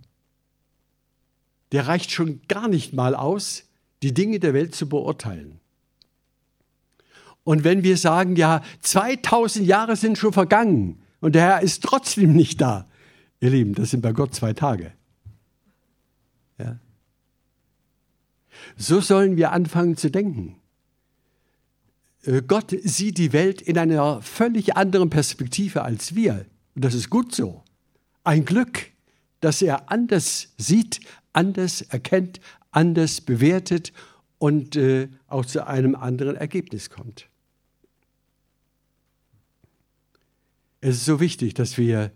[1.72, 3.64] der reicht schon gar nicht mal aus,
[4.02, 5.60] die Dinge der Welt zu beurteilen.
[7.44, 12.34] Und wenn wir sagen, ja, 2000 Jahre sind schon vergangen und der Herr ist trotzdem
[12.34, 12.88] nicht da,
[13.40, 14.92] ihr Lieben, das sind bei Gott zwei Tage.
[16.58, 16.78] Ja.
[18.76, 20.56] So sollen wir anfangen zu denken.
[22.24, 26.46] Äh, Gott sieht die Welt in einer völlig anderen Perspektive als wir.
[26.74, 27.62] Und das ist gut so.
[28.24, 28.90] Ein Glück,
[29.40, 31.00] dass er anders sieht
[31.32, 32.40] anders erkennt,
[32.72, 33.92] anders bewertet
[34.38, 37.28] und äh, auch zu einem anderen Ergebnis kommt.
[40.80, 42.12] Es ist so wichtig, dass wir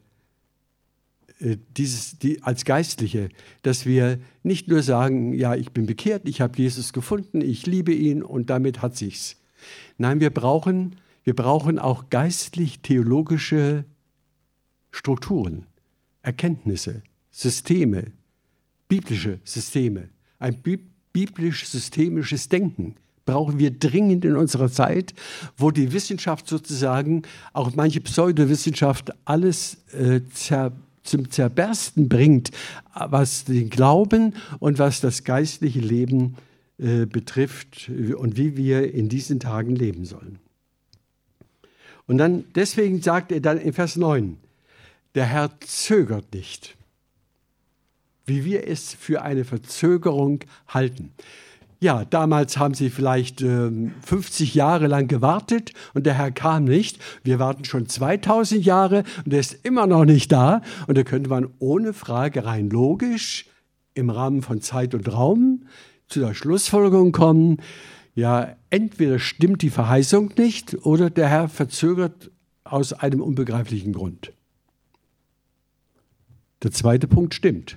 [1.39, 3.29] äh, dieses, die, als Geistliche,
[3.63, 7.93] dass wir nicht nur sagen, ja, ich bin bekehrt, ich habe Jesus gefunden, ich liebe
[7.93, 9.37] ihn und damit hat sich's.
[9.99, 13.85] Nein, wir brauchen, wir brauchen auch geistlich-theologische
[14.91, 15.67] Strukturen,
[16.23, 18.13] Erkenntnisse, Systeme,
[18.89, 20.63] biblische Systeme, ein
[21.13, 25.15] biblisch-systemisches Denken brauchen wir dringend in unserer Zeit,
[25.57, 27.23] wo die Wissenschaft sozusagen,
[27.53, 30.73] auch manche Pseudowissenschaft, alles äh, zer,
[31.05, 32.51] zum Zerbersten bringt,
[32.95, 36.37] was den Glauben und was das geistliche Leben
[36.83, 40.39] äh, betrifft und wie wir in diesen Tagen leben sollen.
[42.07, 44.37] Und dann, deswegen sagt er dann in Vers 9,
[45.15, 46.77] der Herr zögert nicht
[48.27, 51.13] wie wir es für eine Verzögerung halten.
[51.81, 53.71] Ja, damals haben sie vielleicht äh,
[54.07, 57.01] 50 Jahre lang gewartet und der Herr kam nicht.
[57.25, 60.63] Wir warten schon 2000 Jahre und er ist immer noch nicht da.
[60.87, 63.47] Und da könnte man ohne Frage rein logisch
[63.95, 65.65] im Rahmen von Zeit und Raum
[66.09, 67.59] zu der Schlussfolgerung kommen,
[68.15, 72.31] ja, entweder stimmt die Verheißung nicht oder der Herr verzögert
[72.65, 74.33] aus einem unbegreiflichen Grund.
[76.63, 77.77] Der zweite Punkt stimmt.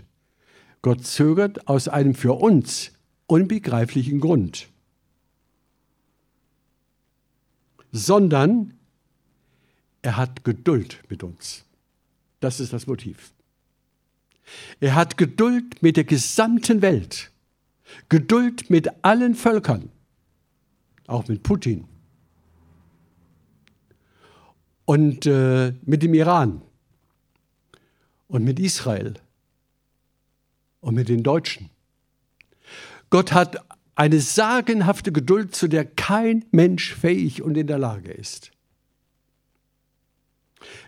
[0.82, 2.92] Gott zögert aus einem für uns
[3.28, 4.68] unbegreiflichen Grund,
[7.92, 8.76] sondern
[10.04, 11.66] er hat Geduld mit uns.
[12.40, 13.34] Das ist das Motiv.
[14.80, 17.32] Er hat Geduld mit der gesamten Welt,
[18.10, 19.90] Geduld mit allen Völkern.
[21.08, 21.86] auch mit Putin
[24.86, 26.62] und äh, mit dem Iran
[28.28, 29.16] und mit Israel
[30.80, 31.70] und mit den Deutschen.
[33.10, 33.58] Gott hat
[33.96, 38.52] eine sagenhafte Geduld, zu der kein Mensch fähig und in der Lage ist.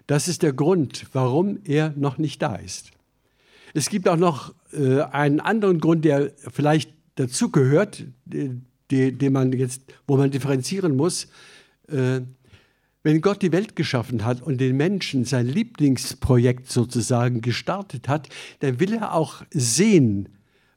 [0.08, 2.91] Das ist der Grund, warum er noch nicht da ist.
[3.74, 10.17] Es gibt auch noch äh, einen anderen Grund, der vielleicht dazugehört, den man jetzt, wo
[10.17, 11.27] man differenzieren muss.
[11.89, 12.21] Äh,
[13.03, 18.27] wenn Gott die Welt geschaffen hat und den Menschen sein Lieblingsprojekt sozusagen gestartet hat,
[18.60, 20.30] dann will er auch sehen,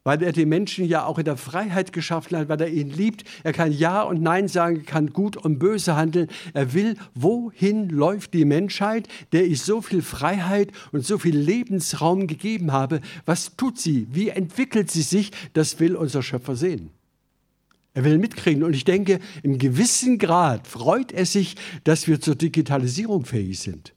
[0.04, 3.24] weil er den Menschen ja auch in der Freiheit geschaffen hat, weil er ihn liebt.
[3.44, 6.28] Er kann Ja und Nein sagen, kann gut und böse handeln.
[6.54, 12.26] Er will, wohin läuft die Menschheit, der ich so viel Freiheit und so viel Lebensraum
[12.26, 13.00] gegeben habe.
[13.26, 14.06] Was tut sie?
[14.10, 15.32] Wie entwickelt sie sich?
[15.52, 16.90] Das will unser Schöpfer sehen.
[17.92, 18.62] Er will mitkriegen.
[18.62, 23.92] Und ich denke, im gewissen Grad freut er sich, dass wir zur Digitalisierung fähig sind.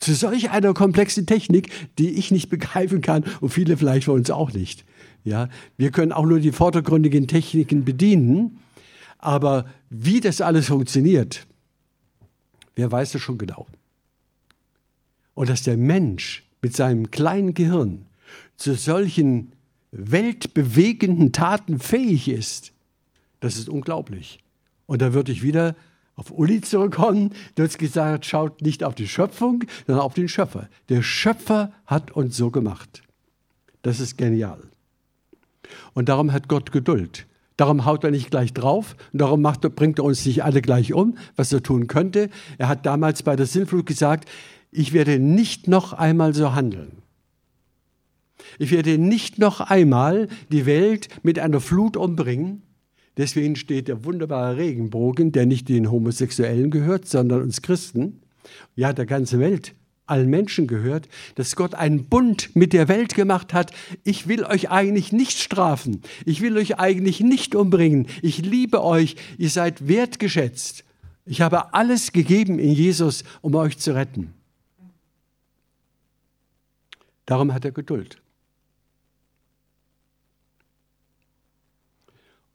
[0.00, 4.30] Zu solch einer komplexen Technik, die ich nicht begreifen kann und viele vielleicht von uns
[4.30, 4.84] auch nicht.
[5.24, 8.58] Ja, wir können auch nur die vordergründigen Techniken bedienen,
[9.18, 11.46] aber wie das alles funktioniert,
[12.74, 13.66] wer weiß das schon genau.
[15.34, 18.06] Und dass der Mensch mit seinem kleinen Gehirn
[18.56, 19.52] zu solchen
[19.92, 22.72] weltbewegenden Taten fähig ist,
[23.40, 24.38] das ist unglaublich.
[24.86, 25.76] Und da würde ich wieder
[26.20, 30.68] auf Uli zurückkommen, der uns gesagt schaut nicht auf die Schöpfung, sondern auf den Schöpfer.
[30.90, 33.02] Der Schöpfer hat uns so gemacht.
[33.80, 34.60] Das ist genial.
[35.94, 37.26] Und darum hat Gott Geduld.
[37.56, 40.92] Darum haut er nicht gleich drauf und darum macht, bringt er uns nicht alle gleich
[40.92, 42.28] um, was er tun könnte.
[42.58, 44.28] Er hat damals bei der Sinnflut gesagt,
[44.70, 46.98] ich werde nicht noch einmal so handeln.
[48.58, 52.60] Ich werde nicht noch einmal die Welt mit einer Flut umbringen.
[53.16, 58.22] Deswegen steht der wunderbare Regenbogen, der nicht den Homosexuellen gehört, sondern uns Christen,
[58.76, 59.74] ja der ganze Welt,
[60.10, 63.72] allen Menschen gehört, dass Gott einen Bund mit der Welt gemacht hat.
[64.04, 66.02] Ich will euch eigentlich nicht strafen.
[66.26, 68.08] Ich will euch eigentlich nicht umbringen.
[68.20, 69.16] Ich liebe euch.
[69.38, 70.84] Ihr seid wertgeschätzt.
[71.24, 74.34] Ich habe alles gegeben in Jesus, um euch zu retten.
[77.24, 78.20] Darum hat er Geduld.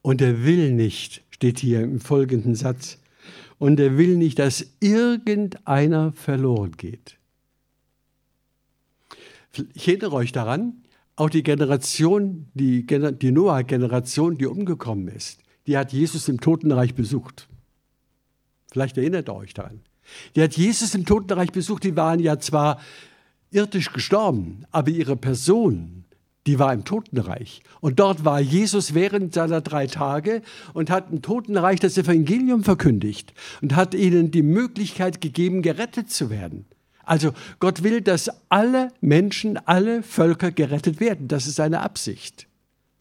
[0.06, 3.00] Und er will nicht, steht hier im folgenden Satz,
[3.58, 7.18] und er will nicht, dass irgendeiner verloren geht.
[9.74, 10.84] Ich erinnere euch daran,
[11.16, 17.48] auch die Generation, die, die Noah-Generation, die umgekommen ist, die hat Jesus im Totenreich besucht.
[18.72, 19.80] Vielleicht erinnert ihr euch daran.
[20.36, 22.80] Die hat Jesus im Totenreich besucht, die waren ja zwar
[23.50, 26.05] irdisch gestorben, aber ihre Person
[26.48, 27.62] die war im Totenreich.
[27.82, 30.42] Und dort war Jesus während seiner drei Tage
[30.74, 36.30] und hat im Totenreich das Evangelium verkündigt und hat ihnen die Möglichkeit gegeben, gerettet zu
[36.30, 36.66] werden.
[37.04, 41.28] Also Gott will, dass alle Menschen, alle Völker gerettet werden.
[41.28, 42.48] Das ist seine Absicht.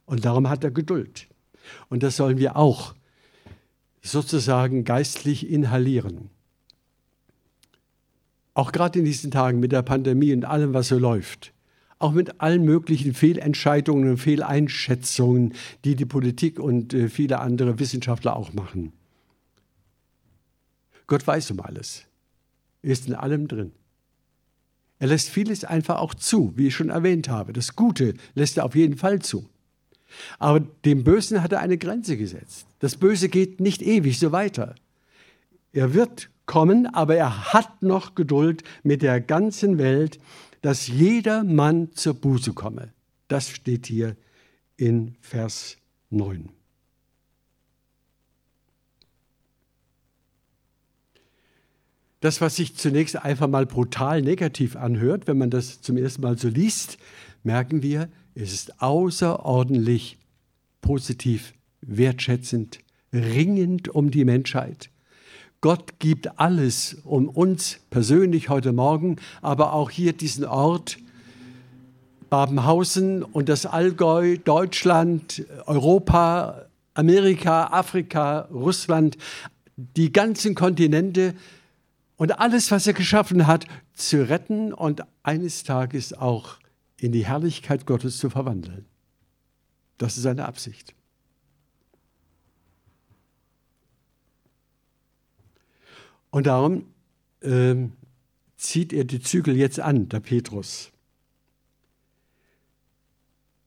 [0.07, 1.27] Und darum hat er Geduld.
[1.89, 2.95] Und das sollen wir auch
[4.03, 6.29] sozusagen geistlich inhalieren.
[8.53, 11.54] Auch gerade in diesen Tagen mit der Pandemie und allem, was so läuft
[12.05, 18.37] auch mit allen möglichen Fehlentscheidungen und Fehleinschätzungen, die die Politik und äh, viele andere Wissenschaftler
[18.37, 18.93] auch machen.
[21.07, 22.05] Gott weiß um alles.
[22.83, 23.73] Er ist in allem drin.
[24.99, 27.55] Er lässt vieles einfach auch zu, wie ich schon erwähnt habe.
[27.55, 29.49] Das Gute lässt er auf jeden Fall zu.
[30.39, 32.67] Aber dem Bösen hat er eine Grenze gesetzt.
[32.81, 34.75] Das Böse geht nicht ewig so weiter.
[35.73, 40.19] Er wird kommen, aber er hat noch Geduld mit der ganzen Welt,
[40.65, 42.95] dass jeder Mann zur Buße komme.
[43.29, 44.17] Das steht hier
[44.79, 45.77] in Vers
[46.09, 46.49] 9.
[52.21, 56.39] Das, was sich zunächst einfach mal brutal negativ anhört, wenn man das zum ersten Mal
[56.39, 56.97] so liest,
[57.43, 60.17] merken wir, es ist außerordentlich
[60.81, 61.53] positiv,
[61.83, 62.79] wertschätzend,
[63.13, 64.89] ringend um die Menschheit.
[65.65, 70.99] Gott gibt alles um uns persönlich heute Morgen, aber auch hier diesen Ort,
[72.29, 79.17] Babenhausen und das Allgäu, Deutschland, Europa, Amerika, Afrika, Russland,
[79.77, 81.35] die ganzen Kontinente
[82.17, 86.59] und alles, was er geschaffen hat, zu retten und eines Tages auch
[86.99, 88.85] in die Herrlichkeit Gottes zu verwandeln.
[89.97, 90.95] Das ist seine Absicht.
[96.35, 96.87] Und darum
[97.43, 97.77] äh,
[98.57, 100.91] zieht er die Zügel jetzt an, der Petrus.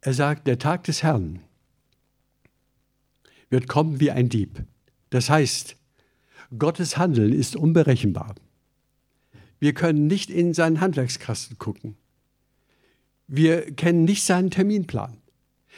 [0.02, 1.40] Er sagt, der Tag des Herrn
[3.50, 4.66] wird kommen wie ein Dieb.
[5.12, 5.78] Das heißt,
[6.60, 8.36] Gottes Handeln ist unberechenbar.
[9.60, 11.96] Wir können nicht in seinen Handwerkskasten gucken.
[13.28, 15.16] Wir kennen nicht seinen Terminplan.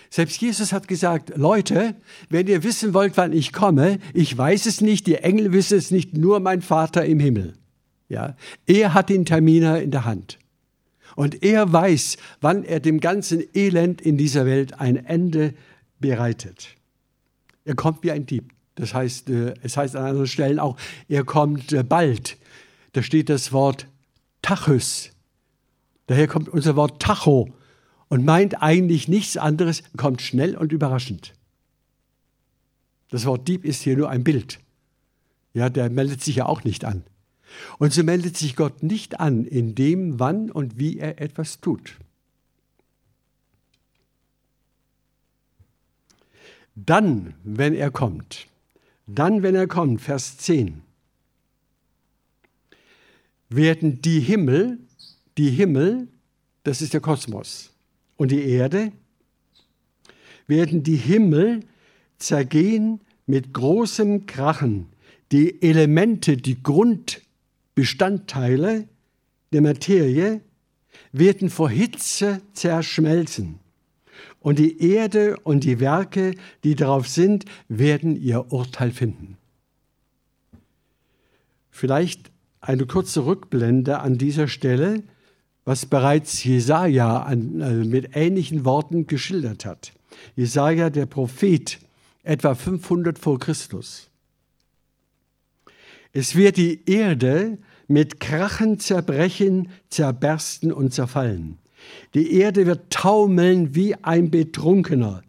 [0.09, 1.95] Selbst Jesus hat gesagt, Leute,
[2.29, 5.91] wenn ihr wissen wollt, wann ich komme, ich weiß es nicht, die Engel wissen es
[5.91, 7.53] nicht, nur mein Vater im Himmel.
[8.07, 8.35] Ja,
[8.65, 10.39] er hat den Terminer in der Hand.
[11.15, 15.53] Und er weiß, wann er dem ganzen Elend in dieser Welt ein Ende
[15.99, 16.69] bereitet.
[17.65, 18.53] Er kommt wie ein Dieb.
[18.75, 20.77] Das heißt, äh, es heißt an anderen Stellen auch,
[21.07, 22.37] er kommt äh, bald.
[22.93, 23.87] Da steht das Wort
[24.41, 25.11] Tachus.
[26.07, 27.49] Daher kommt unser Wort Tacho
[28.09, 31.33] und meint eigentlich nichts anderes, kommt schnell und überraschend.
[33.09, 34.59] Das Wort Dieb ist hier nur ein Bild.
[35.53, 37.03] Ja, der meldet sich ja auch nicht an.
[37.79, 41.97] Und so meldet sich Gott nicht an in dem, wann und wie er etwas tut.
[46.75, 48.47] Dann, wenn er kommt,
[49.07, 50.81] dann, wenn er kommt, Vers 10,
[53.49, 54.79] werden die Himmel,
[55.37, 56.07] die Himmel,
[56.63, 57.71] das ist der Kosmos,
[58.19, 58.91] und die Erde,
[60.45, 61.61] werden die Himmel
[62.17, 64.87] zergehen mit großem Krachen.
[65.31, 68.89] Die Elemente, die Grundbestandteile
[69.53, 70.41] der Materie
[71.13, 73.59] werden vor Hitze zerschmelzen.
[74.41, 79.37] Und die Erde und die Werke, die darauf sind, werden ihr Urteil finden.
[81.71, 85.03] Vielleicht eine kurze Rückblende an dieser Stelle
[85.65, 89.93] was bereits Jesaja an, äh, mit ähnlichen Worten geschildert hat.
[90.35, 91.79] Jesaja, der Prophet,
[92.23, 94.09] etwa 500 vor Christus.
[96.11, 101.57] Es wird die Erde mit Krachen zerbrechen, zerbersten und zerfallen.
[102.13, 105.23] Die Erde wird taumeln wie ein Betrunkener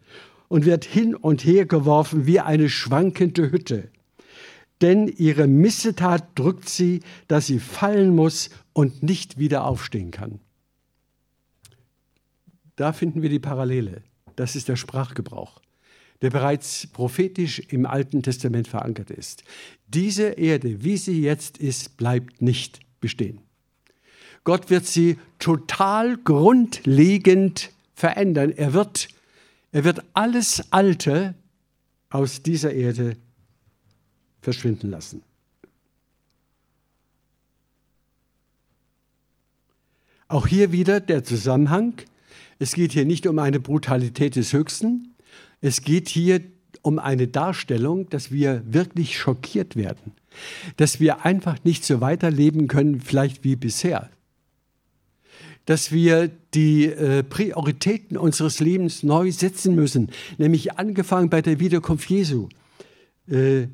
[0.47, 3.89] und wird hin und her geworfen wie eine schwankende Hütte.
[4.81, 10.39] Denn ihre Missetat drückt sie, dass sie fallen muss und nicht wieder aufstehen kann.
[12.75, 14.03] Da finden wir die Parallele.
[14.35, 15.61] Das ist der Sprachgebrauch,
[16.21, 19.43] der bereits prophetisch im Alten Testament verankert ist.
[19.87, 23.41] Diese Erde, wie sie jetzt ist, bleibt nicht bestehen.
[24.43, 28.51] Gott wird sie total grundlegend verändern.
[28.51, 29.09] Er wird,
[29.71, 31.35] er wird alles Alte
[32.09, 33.17] aus dieser Erde
[34.41, 35.21] verschwinden lassen.
[40.31, 41.95] Auch hier wieder der Zusammenhang.
[42.57, 45.13] Es geht hier nicht um eine Brutalität des Höchsten.
[45.59, 46.39] Es geht hier
[46.81, 50.13] um eine Darstellung, dass wir wirklich schockiert werden.
[50.77, 54.09] Dass wir einfach nicht so weiterleben können, vielleicht wie bisher.
[55.65, 62.09] Dass wir die äh, Prioritäten unseres Lebens neu setzen müssen, nämlich angefangen bei der Wiederkunft
[62.09, 62.47] Jesu.
[63.27, 63.67] Äh,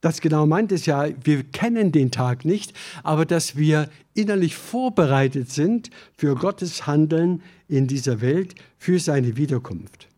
[0.00, 2.72] das genau meint es ja, wir kennen den Tag nicht,
[3.02, 10.08] aber dass wir innerlich vorbereitet sind für Gottes Handeln in dieser Welt, für seine Wiederkunft.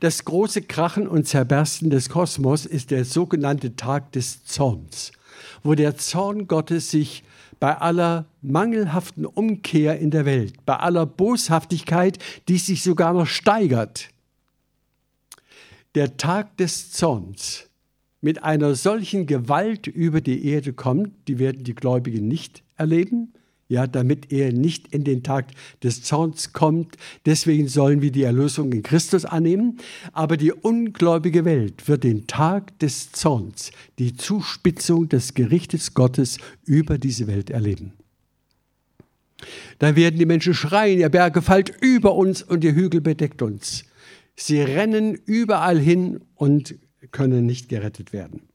[0.00, 5.12] Das große Krachen und Zerbersten des Kosmos ist der sogenannte Tag des Zorns,
[5.62, 7.22] wo der Zorn Gottes sich
[7.60, 14.08] bei aller mangelhaften Umkehr in der Welt, bei aller Boshaftigkeit, die sich sogar noch steigert.
[15.94, 17.66] Der Tag des Zorns
[18.26, 23.32] mit einer solchen Gewalt über die Erde kommt, die werden die Gläubigen nicht erleben,
[23.68, 25.52] ja, damit er nicht in den Tag
[25.84, 26.96] des Zorns kommt.
[27.24, 29.78] Deswegen sollen wir die Erlösung in Christus annehmen.
[30.12, 33.70] Aber die ungläubige Welt wird den Tag des Zorns,
[34.00, 37.92] die Zuspitzung des Gerichtes Gottes über diese Welt erleben.
[39.78, 43.84] Dann werden die Menschen schreien, ihr Berge fallt über uns und ihr Hügel bedeckt uns.
[44.34, 46.74] Sie rennen überall hin und
[47.10, 48.48] können nicht gerettet werden.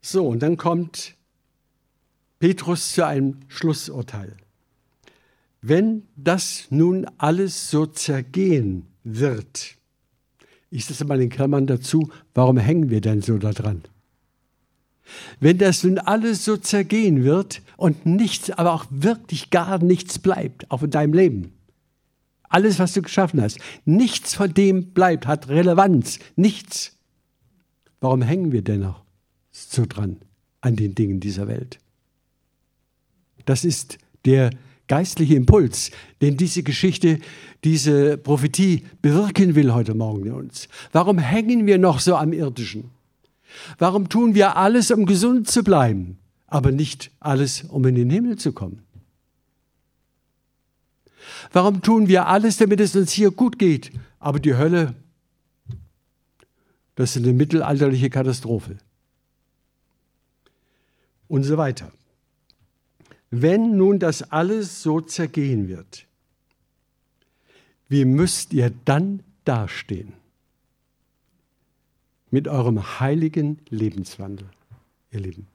[0.00, 1.14] So, und dann kommt
[2.38, 4.36] Petrus zu einem Schlussurteil.
[5.60, 9.76] Wenn das nun alles so zergehen wird,
[10.70, 13.82] ich setze mal in Klammern dazu, warum hängen wir denn so daran?
[15.40, 20.70] Wenn das nun alles so zergehen wird und nichts, aber auch wirklich gar nichts bleibt,
[20.70, 21.52] auch in deinem Leben,
[22.48, 23.58] alles, was du geschaffen hast.
[23.84, 26.18] Nichts von dem bleibt, hat Relevanz.
[26.36, 26.96] Nichts.
[28.00, 29.02] Warum hängen wir dennoch
[29.50, 30.16] so dran
[30.60, 31.78] an den Dingen dieser Welt?
[33.44, 34.50] Das ist der
[34.88, 35.90] geistliche Impuls,
[36.22, 37.18] den diese Geschichte,
[37.64, 40.68] diese Prophetie bewirken will heute Morgen in uns.
[40.92, 42.90] Warum hängen wir noch so am Irdischen?
[43.78, 48.36] Warum tun wir alles, um gesund zu bleiben, aber nicht alles, um in den Himmel
[48.36, 48.82] zu kommen?
[51.52, 53.92] Warum tun wir alles, damit es uns hier gut geht?
[54.18, 54.94] Aber die Hölle,
[56.94, 58.78] das ist eine mittelalterliche Katastrophe.
[61.28, 61.92] Und so weiter.
[63.30, 66.06] Wenn nun das alles so zergehen wird,
[67.88, 70.12] wie müsst ihr dann dastehen?
[72.30, 74.48] Mit eurem heiligen Lebenswandel,
[75.10, 75.46] ihr Lieben.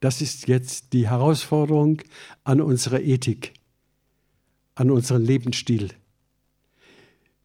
[0.00, 2.00] Das ist jetzt die Herausforderung
[2.42, 3.52] an unsere Ethik,
[4.80, 5.90] an unseren Lebensstil.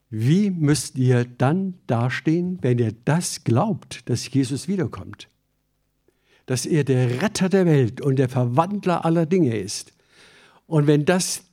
[0.10, 5.28] Wie müsst ihr dann dastehen, wenn ihr das glaubt, dass Jesus wiederkommt?
[6.46, 9.92] Dass er der Retter der Welt und der Verwandler aller Dinge ist.
[10.66, 11.44] Und wenn das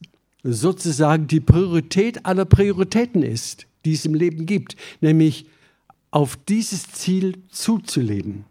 [0.45, 5.47] sozusagen die Priorität aller Prioritäten ist, die es im Leben gibt, nämlich
[6.12, 8.45] auf dieses Ziel zuzuleben.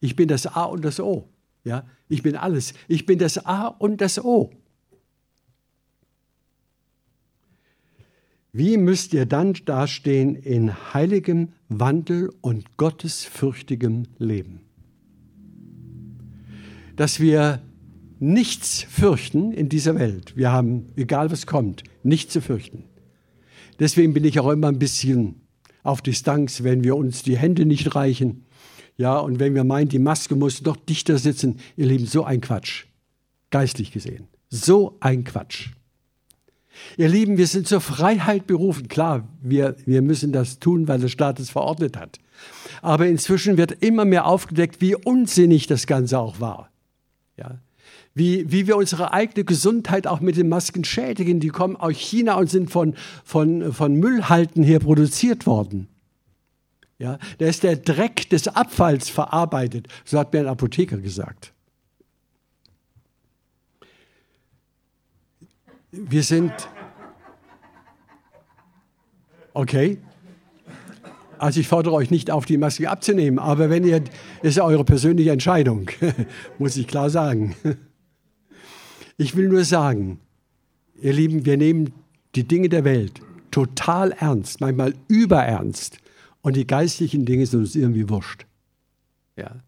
[0.00, 1.28] Ich bin das A und das O.
[1.62, 2.74] Ja, ich bin alles.
[2.88, 4.50] Ich bin das A und das O.
[8.56, 14.60] Wie müsst ihr dann dastehen in heiligem Wandel und gottesfürchtigem Leben?
[16.96, 17.60] Dass wir
[18.18, 20.38] nichts fürchten in dieser Welt.
[20.38, 22.84] Wir haben, egal was kommt, nichts zu fürchten.
[23.78, 25.42] Deswegen bin ich auch immer ein bisschen
[25.82, 28.46] auf Distanz, wenn wir uns die Hände nicht reichen.
[28.96, 32.40] Ja, und wenn wir meinen, die Maske muss noch dichter sitzen, ihr Lieben, so ein
[32.40, 32.86] Quatsch.
[33.50, 34.28] Geistlich gesehen.
[34.48, 35.75] So ein Quatsch.
[36.96, 38.88] Ihr Lieben, wir sind zur Freiheit berufen.
[38.88, 42.18] Klar, wir, wir müssen das tun, weil der Staat es verordnet hat.
[42.82, 46.70] Aber inzwischen wird immer mehr aufgedeckt, wie unsinnig das Ganze auch war.
[47.36, 47.58] Ja,
[48.16, 51.38] wie, wie wir unsere eigene Gesundheit auch mit den Masken schädigen.
[51.38, 55.88] Die kommen aus China und sind von, von, von Müllhalten her produziert worden.
[56.98, 61.52] Ja, da ist der Dreck des Abfalls verarbeitet, so hat mir ein Apotheker gesagt.
[65.96, 66.52] Wir sind.
[69.54, 69.98] Okay.
[71.38, 74.02] Also ich fordere euch nicht auf, die Maske abzunehmen, aber wenn ihr,
[74.42, 75.90] ist ja eure persönliche Entscheidung,
[76.58, 77.54] muss ich klar sagen.
[79.18, 80.18] Ich will nur sagen,
[81.00, 81.92] ihr Lieben, wir nehmen
[82.34, 83.20] die Dinge der Welt
[83.50, 85.98] total ernst, manchmal überernst.
[86.42, 88.46] Und die geistlichen Dinge sind uns irgendwie wurscht.
[89.36, 89.62] Ja.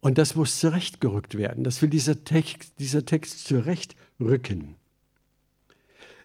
[0.00, 1.64] Und das muss zurechtgerückt werden.
[1.64, 4.77] Das will dieser Text, dieser Text zurechtrücken.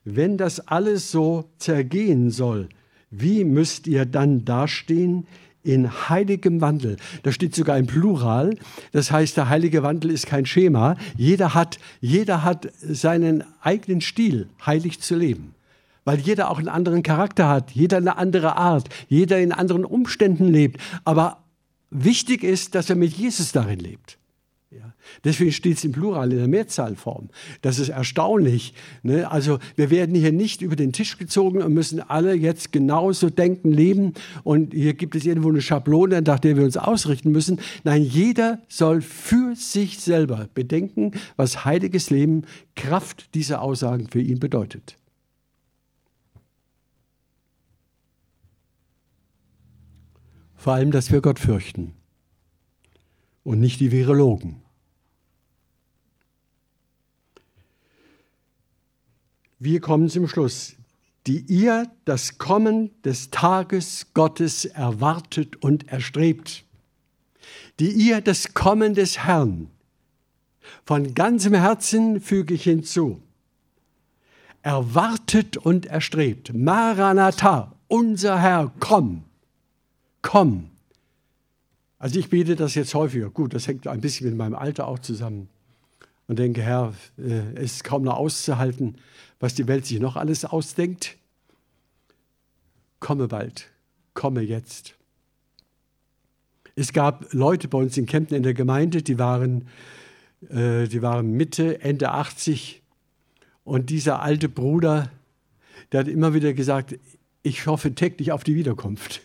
[0.05, 2.69] Wenn das alles so zergehen soll,
[3.09, 5.27] wie müsst ihr dann dastehen
[5.63, 6.97] in heiligem Wandel.
[7.23, 8.55] Da steht sogar im Plural.
[8.91, 10.97] Das heißt, der heilige Wandel ist kein Schema.
[11.17, 15.55] Jeder hat, jeder hat seinen eigenen Stil, heilig zu leben.
[16.03, 20.47] Weil jeder auch einen anderen Charakter hat, jeder eine andere Art, jeder in anderen Umständen
[20.47, 20.81] lebt.
[21.05, 21.43] Aber
[21.89, 24.17] wichtig ist, dass er mit Jesus darin lebt.
[24.77, 24.93] Ja.
[25.23, 27.29] Deswegen steht es im Plural, in der Mehrzahlform.
[27.61, 28.73] Das ist erstaunlich.
[29.03, 29.29] Ne?
[29.29, 33.71] Also wir werden hier nicht über den Tisch gezogen und müssen alle jetzt genauso denken,
[33.71, 34.13] leben.
[34.43, 37.59] Und hier gibt es irgendwo eine Schablone, nach der wir uns ausrichten müssen.
[37.83, 42.43] Nein, jeder soll für sich selber bedenken, was heiliges Leben
[42.75, 44.97] Kraft dieser Aussagen für ihn bedeutet.
[50.55, 51.93] Vor allem, dass wir Gott fürchten
[53.43, 54.62] und nicht die Virologen.
[59.63, 60.75] Wir kommen zum Schluss.
[61.25, 66.65] Die ihr das Kommen des Tages Gottes erwartet und erstrebt.
[67.79, 69.69] Die ihr das Kommen des Herrn
[70.83, 73.21] von ganzem Herzen füge ich hinzu.
[74.63, 76.53] Erwartet und erstrebt.
[76.53, 79.23] Maranatha, unser Herr, komm,
[80.21, 80.71] komm.
[81.99, 83.29] Also ich bete das jetzt häufiger.
[83.29, 85.47] Gut, das hängt ein bisschen mit meinem Alter auch zusammen.
[86.27, 88.95] Und denke, Herr, äh, es ist kaum noch auszuhalten,
[89.39, 91.17] was die Welt sich noch alles ausdenkt.
[92.99, 93.69] Komme bald,
[94.13, 94.95] komme jetzt.
[96.75, 99.67] Es gab Leute bei uns in Kempten in der Gemeinde, die waren,
[100.49, 102.81] äh, die waren Mitte, Ende 80.
[103.63, 105.11] Und dieser alte Bruder,
[105.91, 106.97] der hat immer wieder gesagt,
[107.43, 109.21] ich hoffe täglich auf die Wiederkunft.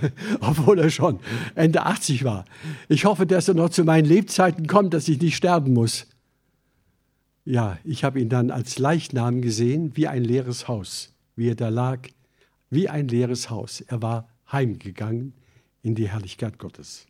[0.40, 1.20] obwohl er schon
[1.54, 2.44] Ende 80 war.
[2.88, 6.06] Ich hoffe, dass er noch zu meinen Lebzeiten kommt, dass ich nicht sterben muss.
[7.46, 11.68] Ja, ich habe ihn dann als Leichnam gesehen, wie ein leeres Haus, wie er da
[11.68, 12.00] lag,
[12.70, 13.80] wie ein leeres Haus.
[13.80, 15.32] Er war heimgegangen
[15.82, 17.06] in die Herrlichkeit Gottes.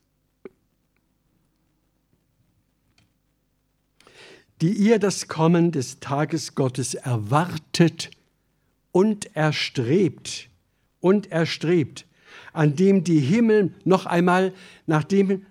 [4.60, 8.10] Die ihr das Kommen des Tages Gottes erwartet
[8.92, 10.50] und erstrebt
[11.00, 12.06] und erstrebt
[12.56, 14.52] an dem die Himmel noch einmal,
[14.86, 15.44] nachdem,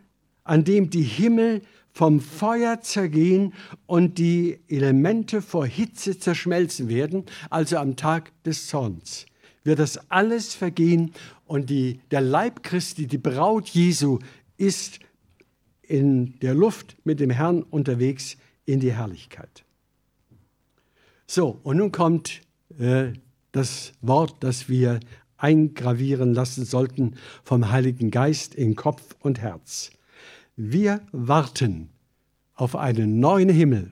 [0.43, 1.61] an dem die Himmel
[1.95, 3.53] vom Feuer zergehen
[3.85, 9.25] und die Elemente vor Hitze zerschmelzen werden, also am Tag des Zorns,
[9.63, 11.13] wird das alles vergehen
[11.45, 14.19] und die, der Leib Christi, die Braut Jesu,
[14.57, 14.99] ist
[15.83, 18.35] in der Luft mit dem Herrn unterwegs
[18.65, 19.63] in die Herrlichkeit.
[21.27, 22.41] So, und nun kommt
[22.77, 23.13] äh,
[23.53, 24.99] das Wort, das wir
[25.37, 27.15] eingravieren lassen sollten
[27.45, 29.91] vom Heiligen Geist in Kopf und Herz.
[30.55, 31.89] Wir warten
[32.53, 33.91] auf einen neuen Himmel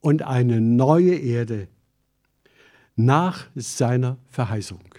[0.00, 1.68] und eine neue Erde
[2.94, 4.94] nach seiner Verheißung,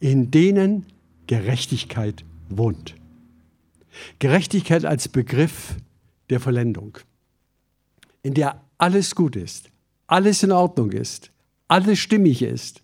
[0.00, 0.86] in denen
[1.28, 2.96] Gerechtigkeit wohnt.
[4.18, 5.76] Gerechtigkeit als Begriff
[6.30, 6.98] der Vollendung,
[8.22, 9.70] in der alles gut ist,
[10.08, 11.30] alles in Ordnung ist,
[11.68, 12.82] alles stimmig ist.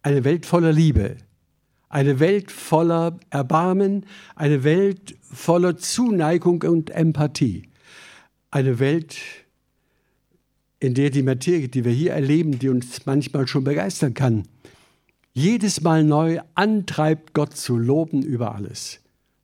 [0.00, 1.18] Eine Welt voller Liebe,
[1.92, 7.68] eine Welt voller Erbarmen, eine Welt voller Zuneigung und Empathie,
[8.50, 9.18] eine Welt,
[10.80, 14.48] in der die Materie, die wir hier erleben, die uns manchmal schon begeistern kann,
[15.34, 19.00] jedes Mal neu antreibt, Gott zu loben über alles,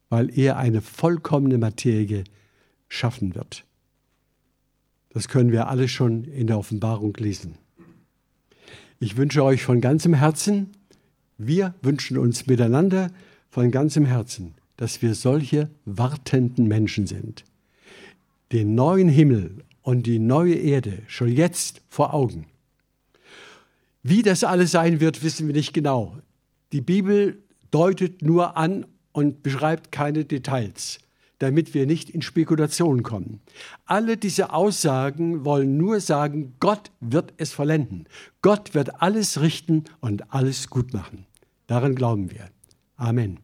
[0.09, 2.25] weil er eine vollkommene Materie
[2.89, 3.65] schaffen wird.
[5.11, 7.57] Das können wir alle schon in der Offenbarung lesen.
[9.01, 10.71] Ich wünsche euch von ganzem Herzen,
[11.39, 13.11] wir wünschen uns miteinander
[13.49, 17.45] von ganzem Herzen, dass wir solche wartenden Menschen sind.
[18.53, 22.47] Den neuen Himmel und die neue Erde schon jetzt vor Augen.
[24.03, 26.19] Wie das alles sein wird, wissen wir nicht genau.
[26.73, 30.99] Die Bibel deutet nur an und beschreibt keine Details
[31.39, 33.41] damit wir nicht in Spekulationen kommen.
[33.87, 38.07] Alle diese Aussagen wollen nur sagen, Gott wird es vollenden.
[38.43, 41.27] Gott wird alles richten und alles gut machen.
[41.69, 42.49] Daran glauben wir.
[42.97, 43.41] Amen.